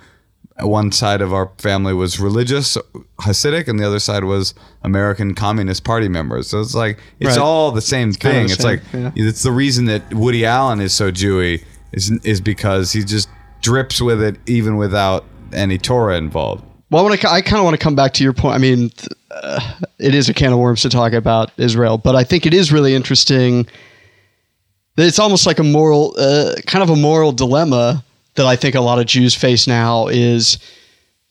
One 0.59 0.91
side 0.91 1.21
of 1.21 1.33
our 1.33 1.49
family 1.57 1.93
was 1.93 2.19
religious, 2.19 2.77
Hasidic, 3.21 3.67
and 3.67 3.79
the 3.79 3.87
other 3.87 3.99
side 3.99 4.23
was 4.25 4.53
American 4.83 5.33
Communist 5.33 5.83
Party 5.83 6.07
members. 6.07 6.47
So 6.49 6.59
it's 6.59 6.75
like 6.75 6.99
it's 7.19 7.31
Right. 7.31 7.39
all 7.39 7.71
the 7.71 7.81
same 7.81 8.13
kinda 8.13 8.37
thing. 8.37 8.47
the 8.47 8.53
It's 8.53 8.61
same, 8.61 8.71
like 8.71 9.15
yeah. 9.15 9.27
it's 9.29 9.43
the 9.43 9.51
reason 9.51 9.85
that 9.85 10.13
Woody 10.13 10.45
Allen 10.45 10.79
is 10.81 10.93
so 10.93 11.11
Jewy 11.11 11.63
is 11.93 12.11
is 12.23 12.41
because 12.41 12.91
he 12.91 13.03
just 13.03 13.27
drips 13.61 14.01
with 14.01 14.21
it 14.21 14.35
even 14.45 14.75
without 14.77 15.23
any 15.53 15.77
Torah 15.77 16.17
involved. 16.17 16.63
Well, 16.89 17.07
I, 17.11 17.17
I 17.27 17.41
kind 17.41 17.57
of 17.57 17.63
want 17.63 17.73
to 17.73 17.83
come 17.83 17.95
back 17.95 18.13
to 18.15 18.23
your 18.23 18.33
point. 18.33 18.53
I 18.55 18.57
mean, 18.57 18.91
uh, 19.31 19.59
it 19.99 20.13
is 20.13 20.27
a 20.29 20.33
can 20.33 20.51
of 20.51 20.59
worms 20.59 20.81
to 20.81 20.89
talk 20.89 21.13
about 21.13 21.51
Israel, 21.57 21.97
but 21.97 22.15
I 22.15 22.23
think 22.25 22.45
it 22.45 22.53
is 22.53 22.71
really 22.71 22.93
interesting 22.93 23.65
that 24.97 25.07
it's 25.07 25.19
almost 25.19 25.45
like 25.45 25.57
a 25.59 25.63
moral, 25.63 26.13
uh, 26.19 26.55
kind 26.67 26.83
of 26.83 26.89
a 26.89 26.95
moral 26.97 27.31
dilemma 27.31 28.03
that 28.35 28.45
I 28.45 28.55
think 28.55 28.75
a 28.75 28.81
lot 28.81 28.99
of 28.99 29.05
Jews 29.05 29.35
face 29.35 29.67
now 29.67 30.07
is, 30.07 30.57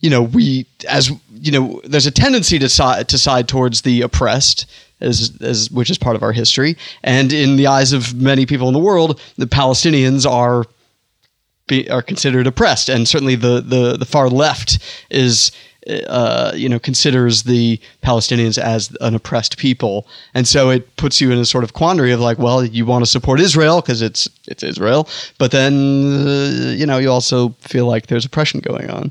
you 0.00 0.10
know, 0.10 0.22
we, 0.22 0.66
as, 0.88 1.10
you 1.32 1.52
know, 1.52 1.80
there's 1.84 2.06
a 2.06 2.10
tendency 2.10 2.58
to 2.58 2.68
side, 2.68 3.08
to 3.08 3.18
side 3.18 3.48
towards 3.48 3.82
the 3.82 4.02
oppressed, 4.02 4.66
as, 5.00 5.36
as, 5.40 5.70
which 5.70 5.90
is 5.90 5.98
part 5.98 6.16
of 6.16 6.22
our 6.22 6.32
history. 6.32 6.76
And 7.02 7.32
in 7.32 7.56
the 7.56 7.66
eyes 7.66 7.92
of 7.92 8.14
many 8.14 8.46
people 8.46 8.68
in 8.68 8.74
the 8.74 8.80
world, 8.80 9.20
the 9.36 9.46
Palestinians 9.46 10.30
are 10.30 10.66
be, 11.66 11.88
are 11.88 12.02
considered 12.02 12.46
oppressed, 12.46 12.88
and 12.88 13.06
certainly 13.06 13.36
the 13.36 13.60
the, 13.60 13.96
the 13.96 14.04
far 14.04 14.28
left 14.28 14.78
is. 15.10 15.52
Uh, 15.88 16.52
you 16.54 16.68
know, 16.68 16.78
considers 16.78 17.44
the 17.44 17.80
Palestinians 18.02 18.58
as 18.58 18.94
an 19.00 19.14
oppressed 19.14 19.56
people, 19.56 20.06
and 20.34 20.46
so 20.46 20.68
it 20.68 20.94
puts 20.96 21.22
you 21.22 21.32
in 21.32 21.38
a 21.38 21.44
sort 21.46 21.64
of 21.64 21.72
quandary 21.72 22.12
of 22.12 22.20
like, 22.20 22.38
well, 22.38 22.62
you 22.62 22.84
want 22.84 23.02
to 23.02 23.10
support 23.10 23.40
Israel 23.40 23.80
because 23.80 24.02
it's 24.02 24.28
it's 24.46 24.62
Israel, 24.62 25.08
but 25.38 25.52
then 25.52 25.72
uh, 26.26 26.72
you 26.76 26.84
know 26.84 26.98
you 26.98 27.10
also 27.10 27.50
feel 27.60 27.86
like 27.86 28.08
there's 28.08 28.26
oppression 28.26 28.60
going 28.60 28.90
on. 28.90 29.10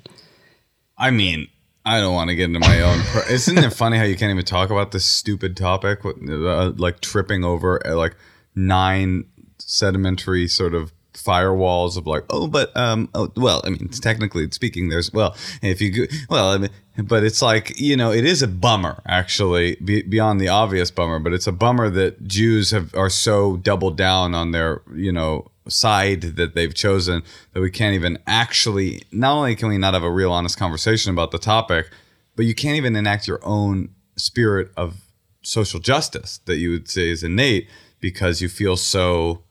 I 0.96 1.10
mean, 1.10 1.48
I 1.86 2.00
don't 2.00 2.14
want 2.14 2.30
to 2.30 2.36
get 2.36 2.46
into 2.46 2.60
my 2.60 2.82
own. 2.82 3.00
Per- 3.02 3.28
Isn't 3.32 3.58
it 3.58 3.74
funny 3.74 3.98
how 3.98 4.04
you 4.04 4.16
can't 4.16 4.32
even 4.32 4.46
talk 4.46 4.70
about 4.70 4.92
this 4.92 5.06
stupid 5.06 5.58
topic, 5.58 6.06
uh, 6.06 6.70
like 6.78 7.00
tripping 7.02 7.44
over 7.44 7.86
uh, 7.88 7.96
like 7.96 8.16
nine 8.54 9.26
sedimentary 9.58 10.48
sort 10.48 10.76
of 10.76 10.92
firewalls 11.24 11.98
of 11.98 12.08
like, 12.08 12.24
oh, 12.30 12.48
but 12.48 12.76
um, 12.76 13.10
oh, 13.14 13.32
well, 13.36 13.62
I 13.66 13.70
mean, 13.70 13.90
technically 13.90 14.50
speaking, 14.52 14.90
there's 14.90 15.12
well, 15.14 15.36
if 15.62 15.82
you 15.82 15.92
go, 15.92 16.16
well, 16.30 16.50
I 16.52 16.58
mean, 16.58 16.70
but 16.98 17.24
it's 17.24 17.42
like 17.42 17.80
you 17.80 17.96
know, 17.96 18.12
it 18.12 18.26
is 18.26 18.42
a 18.42 18.48
bummer 18.48 19.02
actually, 19.06 19.76
be, 19.76 20.02
beyond 20.02 20.40
the 20.40 20.48
obvious 20.48 20.92
bummer, 20.92 21.20
but 21.20 21.34
it's 21.34 21.48
a 21.48 21.52
bummer 21.52 21.90
that 21.90 22.28
Jews 22.28 22.72
have 22.72 22.94
are 22.96 23.10
so 23.10 23.58
doubled 23.58 23.98
down 23.98 24.34
on 24.34 24.52
their 24.52 24.82
you 24.94 25.12
know 25.12 25.52
side 25.68 26.22
that 26.22 26.56
they've 26.56 26.74
chosen 26.74 27.22
that 27.54 27.62
we 27.62 27.70
can't 27.70 27.94
even 27.94 28.18
actually 28.26 29.04
not 29.12 29.36
only 29.36 29.56
can 29.56 29.70
we 29.70 29.78
not 29.78 29.94
have 29.94 30.04
a 30.04 30.12
real 30.12 30.32
honest 30.32 30.58
conversation 30.58 31.12
about 31.12 31.30
the 31.30 31.38
topic 31.38 31.92
but 32.36 32.46
you 32.46 32.56
can't 32.56 32.76
even 32.76 32.96
enact 32.96 33.28
your 33.28 33.40
own 33.44 33.90
spirit 34.18 34.72
of 34.76 34.96
social 35.42 35.80
justice 35.80 36.40
that 36.46 36.58
you 36.58 36.72
would 36.72 36.90
say 36.90 37.10
is 37.10 37.24
innate 37.24 37.68
because 38.00 38.42
you 38.42 38.50
feel 38.50 38.78
so 38.78 39.44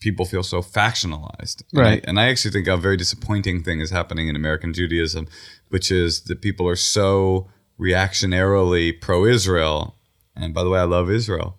people 0.00 0.24
feel 0.24 0.42
so 0.42 0.60
factionalized 0.62 1.62
And 1.72 1.80
I- 1.80 1.82
Right. 1.90 2.04
and 2.08 2.18
I, 2.18 2.28
actually 2.30 2.50
think 2.52 2.66
a 2.66 2.76
very 2.76 2.96
disappointing 2.96 3.62
thing 3.62 3.80
is 3.80 3.90
happening 3.90 4.26
in 4.28 4.34
american 4.36 4.72
judaism 4.72 5.26
which 5.68 5.90
is 5.90 6.22
that 6.22 6.40
people 6.40 6.66
are 6.68 6.76
so 6.76 7.48
reactionarily 7.78 9.00
pro-Israel, 9.00 9.96
and 10.36 10.52
by 10.52 10.62
the 10.64 10.70
way, 10.70 10.78
I 10.80 10.84
love 10.84 11.10
Israel, 11.10 11.56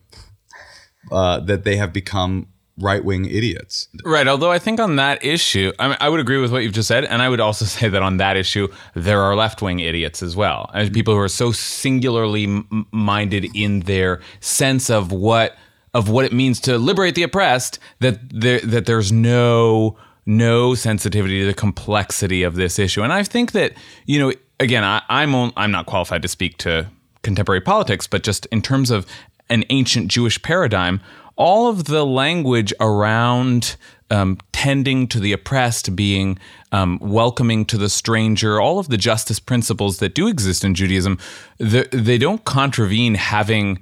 uh, 1.11 1.39
that 1.39 1.63
they 1.63 1.75
have 1.77 1.91
become 1.93 2.47
right-wing 2.77 3.25
idiots. 3.25 3.87
Right. 4.05 4.27
Although 4.27 4.51
I 4.51 4.59
think 4.59 4.79
on 4.79 4.95
that 4.95 5.23
issue, 5.23 5.71
I, 5.79 5.87
mean, 5.89 5.97
I 5.99 6.09
would 6.09 6.19
agree 6.19 6.37
with 6.37 6.51
what 6.51 6.63
you've 6.63 6.73
just 6.73 6.87
said, 6.87 7.05
and 7.05 7.21
I 7.21 7.29
would 7.29 7.39
also 7.39 7.65
say 7.77 7.89
that 7.89 8.01
on 8.01 8.17
that 8.17 8.37
issue, 8.37 8.67
there 8.95 9.21
are 9.21 9.35
left 9.35 9.61
wing 9.61 9.79
idiots 9.79 10.21
as 10.23 10.35
well, 10.35 10.69
as 10.73 10.89
people 10.89 11.13
who 11.13 11.19
are 11.19 11.27
so 11.27 11.51
singularly 11.51 12.45
m- 12.45 12.85
minded 12.91 13.45
in 13.55 13.81
their 13.81 14.21
sense 14.39 14.89
of 14.89 15.11
what 15.11 15.57
of 15.93 16.09
what 16.09 16.25
it 16.25 16.33
means 16.33 16.59
to 16.61 16.77
liberate 16.77 17.15
the 17.15 17.23
oppressed 17.23 17.79
that 17.99 18.19
there 18.29 18.59
that 18.61 18.85
there's 18.85 19.11
no 19.11 19.97
no 20.25 20.75
sensitivity 20.75 21.39
to 21.39 21.45
the 21.45 21.53
complexity 21.53 22.43
of 22.43 22.55
this 22.55 22.77
issue. 22.79 23.01
And 23.01 23.11
I 23.11 23.23
think 23.23 23.51
that 23.53 23.73
you 24.05 24.19
know, 24.19 24.33
again, 24.59 24.83
I, 24.83 25.01
I'm 25.09 25.33
on, 25.35 25.51
I'm 25.57 25.71
not 25.71 25.85
qualified 25.85 26.21
to 26.21 26.27
speak 26.27 26.57
to 26.59 26.87
contemporary 27.23 27.61
politics, 27.61 28.07
but 28.07 28.23
just 28.23 28.45
in 28.47 28.61
terms 28.61 28.91
of 28.91 29.05
an 29.49 29.63
ancient 29.69 30.07
Jewish 30.07 30.41
paradigm, 30.41 31.01
all 31.35 31.67
of 31.67 31.85
the 31.85 32.05
language 32.05 32.73
around 32.79 33.75
um, 34.09 34.37
tending 34.51 35.07
to 35.07 35.19
the 35.19 35.31
oppressed, 35.31 35.95
being 35.95 36.37
um, 36.71 36.99
welcoming 37.01 37.65
to 37.65 37.77
the 37.77 37.89
stranger, 37.89 38.59
all 38.59 38.77
of 38.77 38.89
the 38.89 38.97
justice 38.97 39.39
principles 39.39 39.99
that 39.99 40.13
do 40.13 40.27
exist 40.27 40.63
in 40.63 40.75
Judaism, 40.75 41.17
they, 41.57 41.83
they 41.91 42.17
don't 42.17 42.43
contravene 42.45 43.15
having 43.15 43.79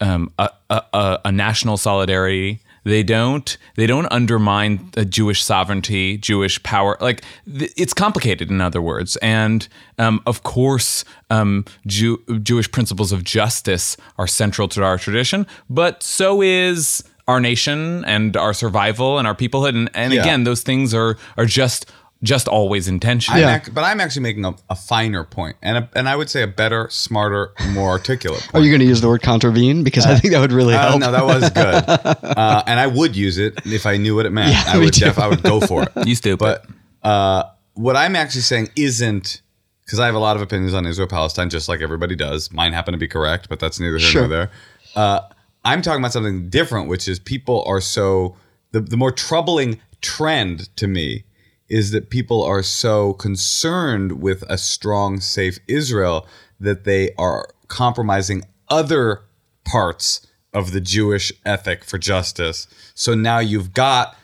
um, 0.00 0.32
a, 0.38 0.50
a, 0.70 1.18
a 1.26 1.32
national 1.32 1.76
solidarity. 1.76 2.60
They 2.84 3.02
don't. 3.02 3.58
They 3.76 3.86
don't 3.86 4.06
undermine 4.10 4.90
Jewish 5.10 5.42
sovereignty, 5.44 6.16
Jewish 6.16 6.62
power. 6.62 6.96
Like 7.00 7.22
th- 7.44 7.72
it's 7.76 7.92
complicated, 7.92 8.48
in 8.50 8.60
other 8.62 8.80
words. 8.80 9.16
And 9.16 9.68
um, 9.98 10.22
of 10.26 10.42
course, 10.42 11.04
um, 11.28 11.64
Jew- 11.86 12.22
Jewish 12.42 12.70
principles 12.70 13.12
of 13.12 13.24
justice 13.24 13.96
are 14.16 14.26
central 14.26 14.68
to 14.68 14.82
our 14.84 14.96
tradition, 14.96 15.46
but 15.68 16.02
so 16.02 16.40
is 16.40 17.04
our 17.26 17.40
nation 17.40 18.06
and 18.06 18.38
our 18.38 18.54
survival 18.54 19.18
and 19.18 19.28
our 19.28 19.34
peoplehood. 19.34 19.70
And, 19.70 19.90
and 19.92 20.14
Yeah. 20.14 20.22
again, 20.22 20.44
those 20.44 20.62
things 20.62 20.94
are 20.94 21.18
are 21.36 21.44
just 21.44 21.84
just 22.22 22.48
always 22.48 22.88
intentional. 22.88 23.36
I'm 23.38 23.42
Yeah. 23.42 23.62
but 23.72 23.84
I'm 23.84 24.00
actually 24.00 24.22
making 24.22 24.44
a, 24.44 24.54
a 24.70 24.74
finer 24.74 25.22
point, 25.24 25.56
and 25.62 25.78
a, 25.78 25.88
and 25.94 26.08
I 26.08 26.16
would 26.16 26.28
say 26.28 26.42
a 26.42 26.46
better, 26.48 26.88
smarter, 26.90 27.52
more 27.70 27.90
articulate 27.90 28.46
Are 28.54 28.60
you 28.60 28.70
going 28.70 28.80
to 28.80 28.86
use 28.86 29.00
the 29.00 29.08
word 29.08 29.22
contravene? 29.22 29.84
Because 29.84 30.04
I 30.06 30.16
think 30.18 30.32
that 30.34 30.40
would 30.40 30.52
really 30.52 30.74
Uh, 30.74 30.88
help. 30.88 31.00
no, 31.00 31.12
that 31.12 31.24
was 31.24 31.48
good, 31.50 31.84
uh, 32.36 32.62
and 32.66 32.80
I 32.80 32.86
would 32.88 33.14
use 33.14 33.38
it 33.38 33.60
if 33.66 33.86
I 33.86 33.96
knew 33.98 34.16
what 34.16 34.26
it 34.26 34.30
meant. 34.32 34.50
Yeah, 34.52 34.64
I 34.66 34.78
me 34.78 34.86
would, 34.86 34.94
too. 34.94 35.04
def- 35.04 35.18
I 35.18 35.28
would 35.28 35.42
go 35.42 35.60
for 35.60 35.84
it. 35.84 35.90
You 36.06 36.14
stupid. 36.16 36.38
But 36.38 36.66
uh, 37.08 37.44
what 37.74 37.94
I'm 37.96 38.16
actually 38.16 38.40
saying 38.42 38.70
isn't 38.76 39.40
because 39.84 40.00
I 40.00 40.06
have 40.06 40.14
a 40.16 40.18
lot 40.18 40.36
of 40.36 40.42
opinions 40.42 40.74
on 40.74 40.84
Israel 40.86 41.08
Palestine, 41.08 41.48
just 41.50 41.68
like 41.68 41.80
everybody 41.80 42.14
does. 42.16 42.50
Mine 42.52 42.72
happen 42.72 42.92
to 42.92 42.98
be 42.98 43.08
correct, 43.08 43.48
but 43.48 43.58
that's 43.60 43.78
neither 43.80 43.96
here 43.98 44.08
Sure. 44.10 44.20
nor 44.22 44.28
there. 44.28 44.50
Uh, 44.96 45.20
I'm 45.64 45.82
talking 45.82 46.00
about 46.00 46.12
something 46.12 46.50
different, 46.50 46.88
which 46.88 47.06
is 47.08 47.18
people 47.18 47.64
are 47.66 47.80
so 47.80 48.36
the, 48.72 48.80
the 48.80 48.96
more 48.98 49.10
troubling 49.12 49.80
trend 50.02 50.74
to 50.76 50.86
me 50.86 51.24
is 51.68 51.90
that 51.90 52.10
people 52.10 52.42
are 52.42 52.62
so 52.62 53.12
concerned 53.14 54.20
with 54.20 54.42
a 54.48 54.58
strong, 54.58 55.20
safe 55.20 55.58
Israel 55.68 56.26
that 56.58 56.84
they 56.84 57.12
are 57.18 57.48
compromising 57.68 58.42
other 58.68 59.22
parts 59.64 60.26
of 60.52 60.72
the 60.72 60.80
Jewish 60.80 61.32
ethic 61.44 61.84
for 61.84 61.98
justice. 61.98 62.66
So 62.94 63.14
now 63.14 63.38
you've 63.38 63.74
got 63.74 64.16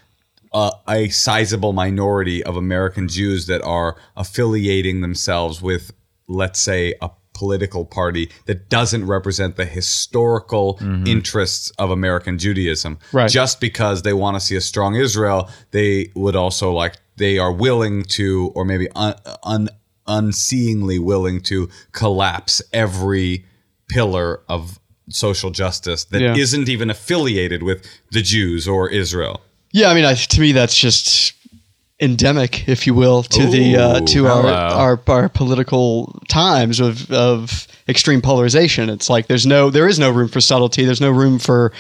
a, 0.52 0.70
a 0.88 1.08
sizable 1.10 1.72
minority 1.72 2.42
of 2.42 2.56
American 2.56 3.08
Jews 3.08 3.46
that 3.46 3.62
are 3.62 3.96
affiliating 4.16 5.00
themselves 5.00 5.60
with, 5.60 5.92
let's 6.26 6.58
say, 6.58 6.94
a 7.02 7.10
political 7.34 7.84
party 7.84 8.30
that 8.46 8.68
doesn't 8.70 9.06
represent 9.06 9.56
the 9.56 9.64
historical 9.64 10.78
mm-hmm. 10.78 11.06
interests 11.06 11.70
of 11.78 11.90
American 11.90 12.38
Judaism. 12.38 12.98
Right. 13.12 13.28
Just 13.28 13.60
because 13.60 14.02
they 14.02 14.12
want 14.12 14.36
to 14.36 14.40
see 14.40 14.56
a 14.56 14.60
strong 14.60 14.94
Israel, 14.94 15.50
they 15.72 16.10
would 16.14 16.36
also 16.36 16.72
like 16.72 16.94
they 17.16 17.38
are 17.38 17.52
willing 17.52 18.02
to, 18.04 18.52
or 18.54 18.65
maybe 18.65 18.88
un, 18.95 19.15
un, 19.43 19.69
unseeingly 20.06 20.99
willing 20.99 21.41
to 21.43 21.69
collapse 21.93 22.62
every 22.73 23.45
pillar 23.88 24.41
of 24.49 24.78
social 25.10 25.50
justice 25.50 26.04
that 26.04 26.21
Yeah. 26.21 26.34
not 26.34 26.69
even 26.69 26.91
affiliated 26.91 27.62
with 27.62 27.86
the 28.10 28.23
Jews 28.23 28.67
or 28.67 28.88
Israel. 28.88 29.41
Yeah, 29.73 29.91
I 29.91 29.95
mean, 29.95 30.04
I, 30.04 30.15
to 30.15 30.41
me, 30.41 30.52
that's 30.52 30.76
just 30.76 31.34
endemic, 32.00 32.69
if 32.69 32.86
you 32.86 32.95
will, 32.95 33.23
to 33.23 33.47
the 33.47 33.76
uh, 33.76 34.00
to 34.00 34.26
our, 34.26 34.47
our 34.47 35.00
our 35.06 35.28
political 35.28 36.21
times 36.28 36.80
of 36.80 37.10
of 37.10 37.67
extreme 37.88 38.21
polarization. 38.21 38.88
It's 38.88 39.10
like 39.10 39.26
there's 39.26 39.47
no 39.47 39.71
there 39.71 39.88
is 39.88 39.99
no 39.99 40.10
room 40.10 40.28
for 40.28 40.41
subtlety. 40.41 40.84
There's 40.84 41.00
no 41.00 41.10
room 41.10 41.38
for 41.38 41.73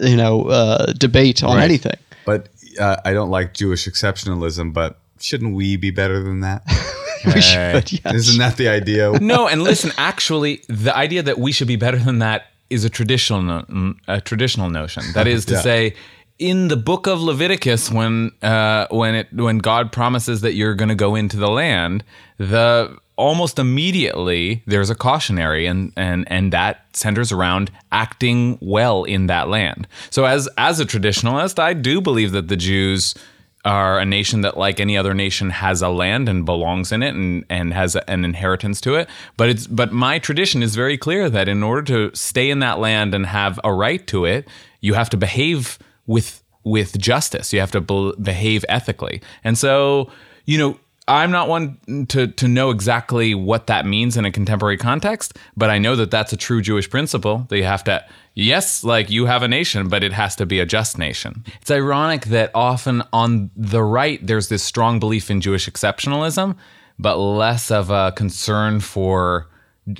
you 0.00 0.16
know 0.16 0.44
uh, 0.48 0.92
debate 0.92 1.42
on 1.42 1.56
Right. 1.56 1.64
anything. 1.64 1.96
But 2.24 2.48
uh, 2.78 2.96
I 3.04 3.12
don't 3.12 3.30
like 3.30 3.54
Jewish 3.54 3.86
exceptionalism, 3.88 4.72
but 4.72 4.98
shouldn't 5.20 5.54
we 5.54 5.76
be 5.76 5.90
better 5.90 6.22
than 6.22 6.40
that? 6.40 6.62
We 7.24 7.40
should, 7.40 7.92
yes. 7.92 8.14
Isn't 8.14 8.38
that 8.40 8.56
the 8.56 8.66
idea? 8.66 9.12
no, 9.20 9.46
and 9.46 9.62
listen, 9.62 9.92
actually, 9.96 10.64
the 10.68 10.92
idea 10.96 11.22
that 11.22 11.38
we 11.38 11.52
should 11.52 11.68
be 11.68 11.76
better 11.76 11.96
than 11.96 12.18
that 12.18 12.46
is 12.68 12.84
a 12.84 12.90
traditional 12.90 13.42
no- 13.42 13.94
a 14.08 14.20
traditional 14.20 14.70
notion. 14.70 15.04
That 15.14 15.28
is 15.28 15.44
to 15.44 15.52
Yeah. 15.54 15.60
say, 15.60 15.94
in 16.40 16.66
the 16.66 16.76
book 16.76 17.06
of 17.06 17.20
Leviticus, 17.20 17.92
when 17.92 18.32
uh, 18.42 18.88
when 18.90 19.14
it 19.14 19.32
when 19.32 19.58
God 19.58 19.92
promises 19.92 20.40
that 20.40 20.54
you're 20.54 20.74
going 20.74 20.88
to 20.88 20.96
go 20.96 21.14
into 21.14 21.36
the 21.36 21.46
land, 21.48 22.02
the 22.38 22.96
almost 23.22 23.58
immediately 23.58 24.62
there's 24.66 24.90
a 24.90 24.94
cautionary, 24.94 25.66
and 25.66 25.92
and 25.96 26.30
and 26.30 26.52
that 26.52 26.84
centers 26.92 27.30
around 27.32 27.70
acting 27.90 28.58
well 28.60 29.04
in 29.04 29.28
that 29.28 29.48
land. 29.48 29.86
So 30.10 30.24
as 30.24 30.48
as 30.58 30.80
a 30.80 30.84
traditionalist, 30.84 31.58
I 31.58 31.72
do 31.72 32.00
believe 32.00 32.32
that 32.32 32.48
the 32.48 32.56
Jews 32.56 33.14
are 33.64 34.00
a 34.00 34.04
nation 34.04 34.40
that, 34.40 34.56
like 34.56 34.80
any 34.80 34.96
other 34.98 35.14
nation, 35.14 35.50
has 35.50 35.82
a 35.82 35.88
land 35.88 36.28
and 36.28 36.44
belongs 36.44 36.90
in 36.90 37.00
it 37.00 37.14
and, 37.14 37.44
and 37.48 37.72
has 37.72 37.94
an 37.94 38.24
inheritance 38.24 38.80
to 38.80 38.96
it. 38.96 39.08
But 39.36 39.48
it's 39.50 39.66
but 39.68 39.92
my 39.92 40.18
tradition 40.18 40.62
is 40.62 40.74
very 40.74 40.98
clear 40.98 41.30
that 41.30 41.48
in 41.48 41.62
order 41.62 41.82
to 41.82 42.16
stay 42.16 42.50
in 42.50 42.58
that 42.58 42.80
land 42.80 43.14
and 43.14 43.26
have 43.26 43.60
a 43.62 43.72
right 43.72 44.04
to 44.08 44.24
it, 44.24 44.48
you 44.80 44.94
have 44.94 45.10
to 45.10 45.16
behave 45.16 45.78
with 46.06 46.42
with 46.64 46.98
justice. 46.98 47.52
You 47.52 47.60
have 47.60 47.72
to 47.72 47.80
be- 47.80 48.14
behave 48.20 48.64
ethically. 48.68 49.22
And 49.44 49.56
so, 49.56 50.10
you 50.44 50.58
know, 50.58 50.78
I'm 51.08 51.32
not 51.32 51.48
one 51.48 52.06
to 52.10 52.28
to 52.28 52.48
know 52.48 52.70
exactly 52.70 53.34
what 53.34 53.66
that 53.66 53.86
means 53.86 54.16
in 54.16 54.24
a 54.24 54.30
contemporary 54.30 54.76
context, 54.76 55.36
but 55.56 55.68
I 55.68 55.78
know 55.78 55.96
that 55.96 56.10
that's 56.10 56.32
a 56.32 56.36
true 56.36 56.62
Jewish 56.62 56.88
principle. 56.88 57.46
That 57.48 57.56
you 57.56 57.64
have 57.64 57.84
to 57.84 58.04
yes, 58.34 58.84
like 58.84 59.10
you 59.10 59.26
have 59.26 59.42
a 59.42 59.48
nation, 59.48 59.88
but 59.88 60.04
it 60.04 60.12
has 60.12 60.36
to 60.36 60.46
be 60.46 60.60
a 60.60 60.66
just 60.66 60.98
nation. 60.98 61.44
It's 61.60 61.70
ironic 61.70 62.26
that 62.26 62.52
often 62.54 63.02
on 63.12 63.50
the 63.56 63.82
right 63.82 64.24
there's 64.24 64.48
this 64.48 64.62
strong 64.62 65.00
belief 65.00 65.30
in 65.30 65.40
Jewish 65.40 65.68
exceptionalism, 65.68 66.56
but 66.98 67.16
less 67.16 67.70
of 67.70 67.90
a 67.90 68.12
concern 68.12 68.78
for 68.78 69.48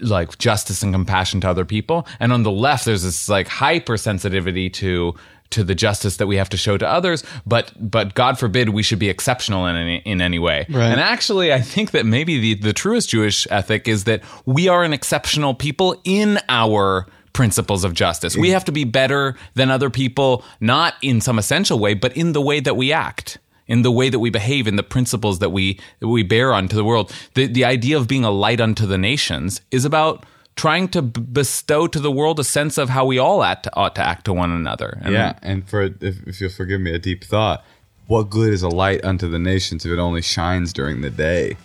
like 0.00 0.38
justice 0.38 0.84
and 0.84 0.94
compassion 0.94 1.40
to 1.40 1.50
other 1.50 1.64
people. 1.64 2.06
And 2.20 2.32
on 2.32 2.44
the 2.44 2.52
left 2.52 2.84
there's 2.84 3.02
this 3.02 3.28
like 3.28 3.48
hypersensitivity 3.48 4.72
to 4.74 5.14
to 5.52 5.64
the 5.64 5.74
justice 5.74 6.16
that 6.16 6.26
we 6.26 6.36
have 6.36 6.48
to 6.50 6.56
show 6.56 6.76
to 6.76 6.88
others, 6.88 7.24
but 7.46 7.72
but 7.78 8.14
God 8.14 8.38
forbid 8.38 8.70
we 8.70 8.82
should 8.82 8.98
be 8.98 9.08
exceptional 9.08 9.66
in 9.66 9.76
any 9.76 9.96
in 10.04 10.20
any 10.20 10.38
way. 10.38 10.66
Right. 10.68 10.86
And 10.86 11.00
actually, 11.00 11.52
I 11.52 11.60
think 11.60 11.92
that 11.92 12.04
maybe 12.04 12.38
the 12.38 12.54
the 12.54 12.72
truest 12.72 13.10
Jewish 13.10 13.46
ethic 13.50 13.88
is 13.88 14.04
that 14.04 14.22
we 14.46 14.68
are 14.68 14.82
an 14.82 14.92
exceptional 14.92 15.54
people 15.54 16.00
in 16.04 16.38
our 16.48 17.06
principles 17.32 17.84
of 17.84 17.94
justice. 17.94 18.36
We 18.36 18.50
have 18.50 18.64
to 18.66 18.72
be 18.72 18.84
better 18.84 19.36
than 19.54 19.70
other 19.70 19.90
people, 19.90 20.44
not 20.60 20.94
in 21.02 21.20
some 21.20 21.38
essential 21.38 21.78
way, 21.78 21.94
but 21.94 22.16
in 22.16 22.32
the 22.32 22.40
way 22.40 22.60
that 22.60 22.76
we 22.76 22.92
act. 22.92 23.38
In 23.68 23.82
the 23.82 23.92
way 23.92 24.10
that 24.10 24.18
we 24.18 24.28
behave, 24.28 24.66
in 24.66 24.76
the 24.76 24.82
principles 24.82 25.38
that 25.38 25.50
we 25.50 25.78
that 26.00 26.08
we 26.08 26.24
bear 26.24 26.52
onto 26.52 26.76
the 26.76 26.84
world, 26.84 27.12
the 27.34 27.46
the 27.46 27.64
idea 27.64 27.96
of 27.96 28.08
being 28.08 28.24
a 28.24 28.30
light 28.30 28.60
unto 28.60 28.86
the 28.86 28.98
nations 28.98 29.62
is 29.70 29.84
about 29.84 30.26
trying 30.56 30.88
to 30.88 31.02
b- 31.02 31.20
bestow 31.20 31.86
to 31.86 31.98
the 31.98 32.10
world 32.10 32.38
a 32.38 32.44
sense 32.44 32.78
of 32.78 32.88
how 32.90 33.04
we 33.04 33.18
all 33.18 33.42
act, 33.42 33.68
ought 33.74 33.94
to 33.96 34.02
act 34.02 34.24
to 34.26 34.32
one 34.32 34.50
another. 34.50 34.98
And 35.02 35.12
Yeah, 35.14 35.32
and 35.42 35.68
for 35.68 35.82
if, 36.00 36.26
if 36.26 36.40
you'll 36.40 36.50
forgive 36.50 36.80
me, 36.80 36.94
a 36.94 36.98
deep 36.98 37.24
thought. 37.24 37.64
What 38.08 38.30
good 38.30 38.52
is 38.52 38.62
a 38.62 38.68
light 38.68 39.02
unto 39.04 39.28
the 39.30 39.38
nations 39.38 39.86
if 39.86 39.92
it 39.92 39.98
only 39.98 40.20
shines 40.22 40.72
during 40.72 41.00
the 41.00 41.08
day? 41.10 41.56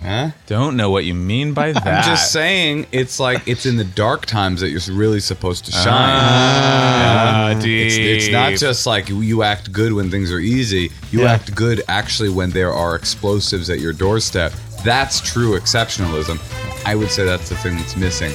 Huh? 0.00 0.30
Don't 0.46 0.76
know 0.76 0.90
what 0.90 1.04
you 1.04 1.14
mean 1.14 1.52
by 1.54 1.72
that. 1.72 1.86
I'm 1.86 2.04
just 2.04 2.30
saying, 2.32 2.86
it's 2.92 3.18
like 3.20 3.46
it's 3.48 3.66
in 3.66 3.76
the 3.76 3.84
dark 3.84 4.26
times 4.26 4.60
that 4.60 4.70
you're 4.70 4.80
really 4.96 5.20
supposed 5.20 5.64
to 5.66 5.72
shine. 5.72 5.84
Ah, 5.94 7.50
it's, 7.50 7.64
it's 7.64 8.28
not 8.32 8.54
just 8.54 8.86
like 8.86 9.08
you 9.08 9.42
act 9.42 9.72
good 9.72 9.92
when 9.92 10.10
things 10.10 10.30
are 10.32 10.38
easy. 10.40 10.90
You 11.10 11.22
Yeah. 11.22 11.32
act 11.32 11.54
good 11.54 11.82
actually 11.88 12.30
when 12.30 12.50
there 12.50 12.72
are 12.72 12.94
explosives 12.94 13.68
at 13.70 13.80
your 13.80 13.92
doorstep. 13.92 14.52
That's 14.84 15.20
true 15.20 15.58
exceptionalism. 15.58 16.38
I 16.84 16.94
would 16.94 17.10
say 17.10 17.24
that's 17.24 17.48
the 17.48 17.56
thing 17.56 17.76
that's 17.76 17.96
missing. 17.96 18.32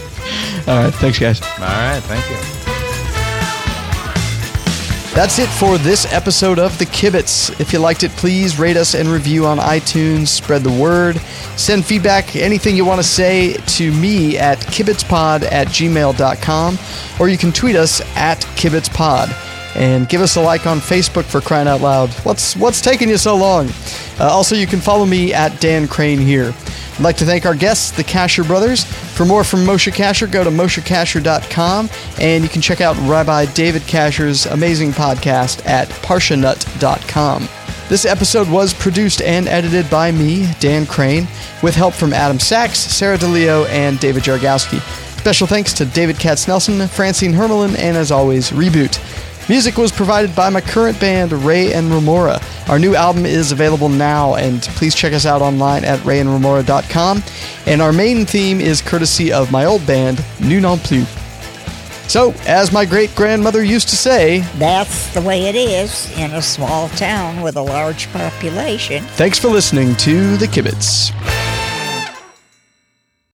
All 0.68 0.84
right, 0.84 0.94
thanks, 0.94 1.20
guys. 1.20 1.42
All 1.42 1.60
right, 1.60 2.02
thank 2.04 2.30
you. 2.30 2.68
That's 5.18 5.40
it 5.40 5.50
for 5.50 5.80
this 5.80 6.06
episode 6.14 6.60
of 6.60 6.78
The 6.78 6.86
Kibitz. 6.86 7.60
If 7.60 7.74
you 7.74 7.80
liked 7.80 8.04
it, 8.04 8.12
please 8.12 8.60
rate 8.60 8.78
us 8.78 8.94
and 8.94 9.10
review 9.10 9.48
on 9.48 9.58
iTunes, 9.58 10.28
spread 10.28 10.62
the 10.62 10.72
word, 10.72 11.18
send 11.56 11.86
feedback, 11.86 12.36
anything 12.36 12.76
you 12.76 12.86
want 12.86 13.02
to 13.02 13.08
say 13.08 13.54
to 13.54 13.92
me 13.94 14.38
at 14.38 14.60
kibitzpod 14.60 15.52
at 15.52 15.70
gmail.com, 15.70 16.78
or 17.20 17.30
you 17.30 17.38
can 17.40 17.52
tweet 17.52 17.76
us 17.76 18.00
at 18.16 18.42
kibitzpod. 18.58 19.34
And 19.76 20.08
give 20.08 20.22
us 20.22 20.36
a 20.36 20.42
like 20.42 20.68
on 20.68 20.78
Facebook 20.78 21.24
for 21.24 21.42
crying 21.42 21.68
out 21.68 21.82
loud. 21.82 22.10
What's 22.24 22.56
what's 22.56 22.82
taking 22.82 23.10
you 23.10 23.18
so 23.18 23.36
long? 23.36 23.70
Uh, 24.20 24.30
also, 24.30 24.56
you 24.56 24.68
can 24.68 24.80
follow 24.80 25.06
me 25.06 25.34
at 25.34 25.60
Dan 25.60 25.88
Crane 25.88 26.20
here. 26.20 26.54
I'd 26.98 27.04
like 27.04 27.18
to 27.18 27.26
thank 27.26 27.46
our 27.46 27.54
guests, 27.54 27.92
the 27.92 28.04
Kasher 28.04 28.46
brothers. 28.46 28.84
For 28.84 29.24
more 29.24 29.44
from 29.44 29.60
Moshe 29.60 29.92
Kasher, 29.92 30.32
go 30.32 30.44
to 30.44 30.50
moshekasher.com 30.50 31.90
and 32.20 32.44
you 32.44 32.50
can 32.50 32.62
check 32.62 32.82
out 32.82 32.98
Rabbi 33.08 33.46
David 33.54 33.84
Kasher's 33.84 34.48
amazing 34.48 34.92
podcast 34.92 35.64
at 35.68 35.88
parshanut.com. 35.90 37.48
This 37.88 38.06
episode 38.06 38.50
was 38.50 38.74
produced 38.74 39.22
and 39.22 39.48
edited 39.48 39.90
by 39.92 40.12
me, 40.12 40.52
Dan 40.60 40.88
Crane, 40.88 41.28
with 41.62 41.76
help 41.76 41.94
from 41.94 42.14
Adam 42.14 42.40
Sachs, 42.40 42.80
Sarah 42.80 43.18
DeLeo, 43.18 43.68
and 43.70 44.00
David 44.00 44.24
Jargowski. 44.24 44.80
Special 45.20 45.46
thanks 45.46 45.74
to 45.74 45.86
David 45.86 46.18
Katz 46.18 46.48
Nelson, 46.48 46.88
Francine 46.88 47.34
Hermelin, 47.34 47.78
and 47.78 47.96
as 47.96 48.12
always, 48.12 48.50
Reboot. 48.50 48.98
Music 49.50 49.78
was 49.78 49.94
provided 49.94 50.36
by 50.36 50.50
my 50.50 50.60
current 50.60 51.00
band, 51.00 51.32
Ray 51.32 51.72
and 51.72 51.90
Remora. 51.90 52.42
Our 52.68 52.78
new 52.78 52.96
album 52.96 53.26
is 53.26 53.54
available 53.54 53.88
now, 53.88 54.36
and 54.36 54.62
please 54.62 54.94
check 54.94 55.14
us 55.14 55.26
out 55.26 55.42
online 55.42 55.86
at 55.86 56.00
rayandremora.com. 56.00 57.24
And 57.66 57.82
our 57.82 57.94
main 57.94 58.26
theme 58.26 58.60
is 58.60 58.82
courtesy 58.82 59.32
of 59.32 59.50
my 59.50 59.64
old 59.64 59.88
band, 59.88 60.24
Nu 60.42 60.60
Non 60.60 60.80
Plus. 60.80 61.08
So, 62.12 62.34
as 62.46 62.72
my 62.74 62.86
great 62.86 63.14
grandmother 63.16 63.64
used 63.64 63.88
to 63.90 63.96
say, 63.96 64.40
That's 64.58 65.14
the 65.14 65.22
way 65.22 65.44
it 65.48 65.56
is 65.56 66.12
in 66.18 66.32
a 66.34 66.42
small 66.42 66.90
town 66.90 67.42
with 67.42 67.56
a 67.56 67.62
large 67.62 68.12
population. 68.12 69.04
thanks 69.16 69.40
for 69.40 69.48
listening 69.48 69.96
to 69.98 70.36
The 70.38 70.46
Kibitz. 70.48 71.12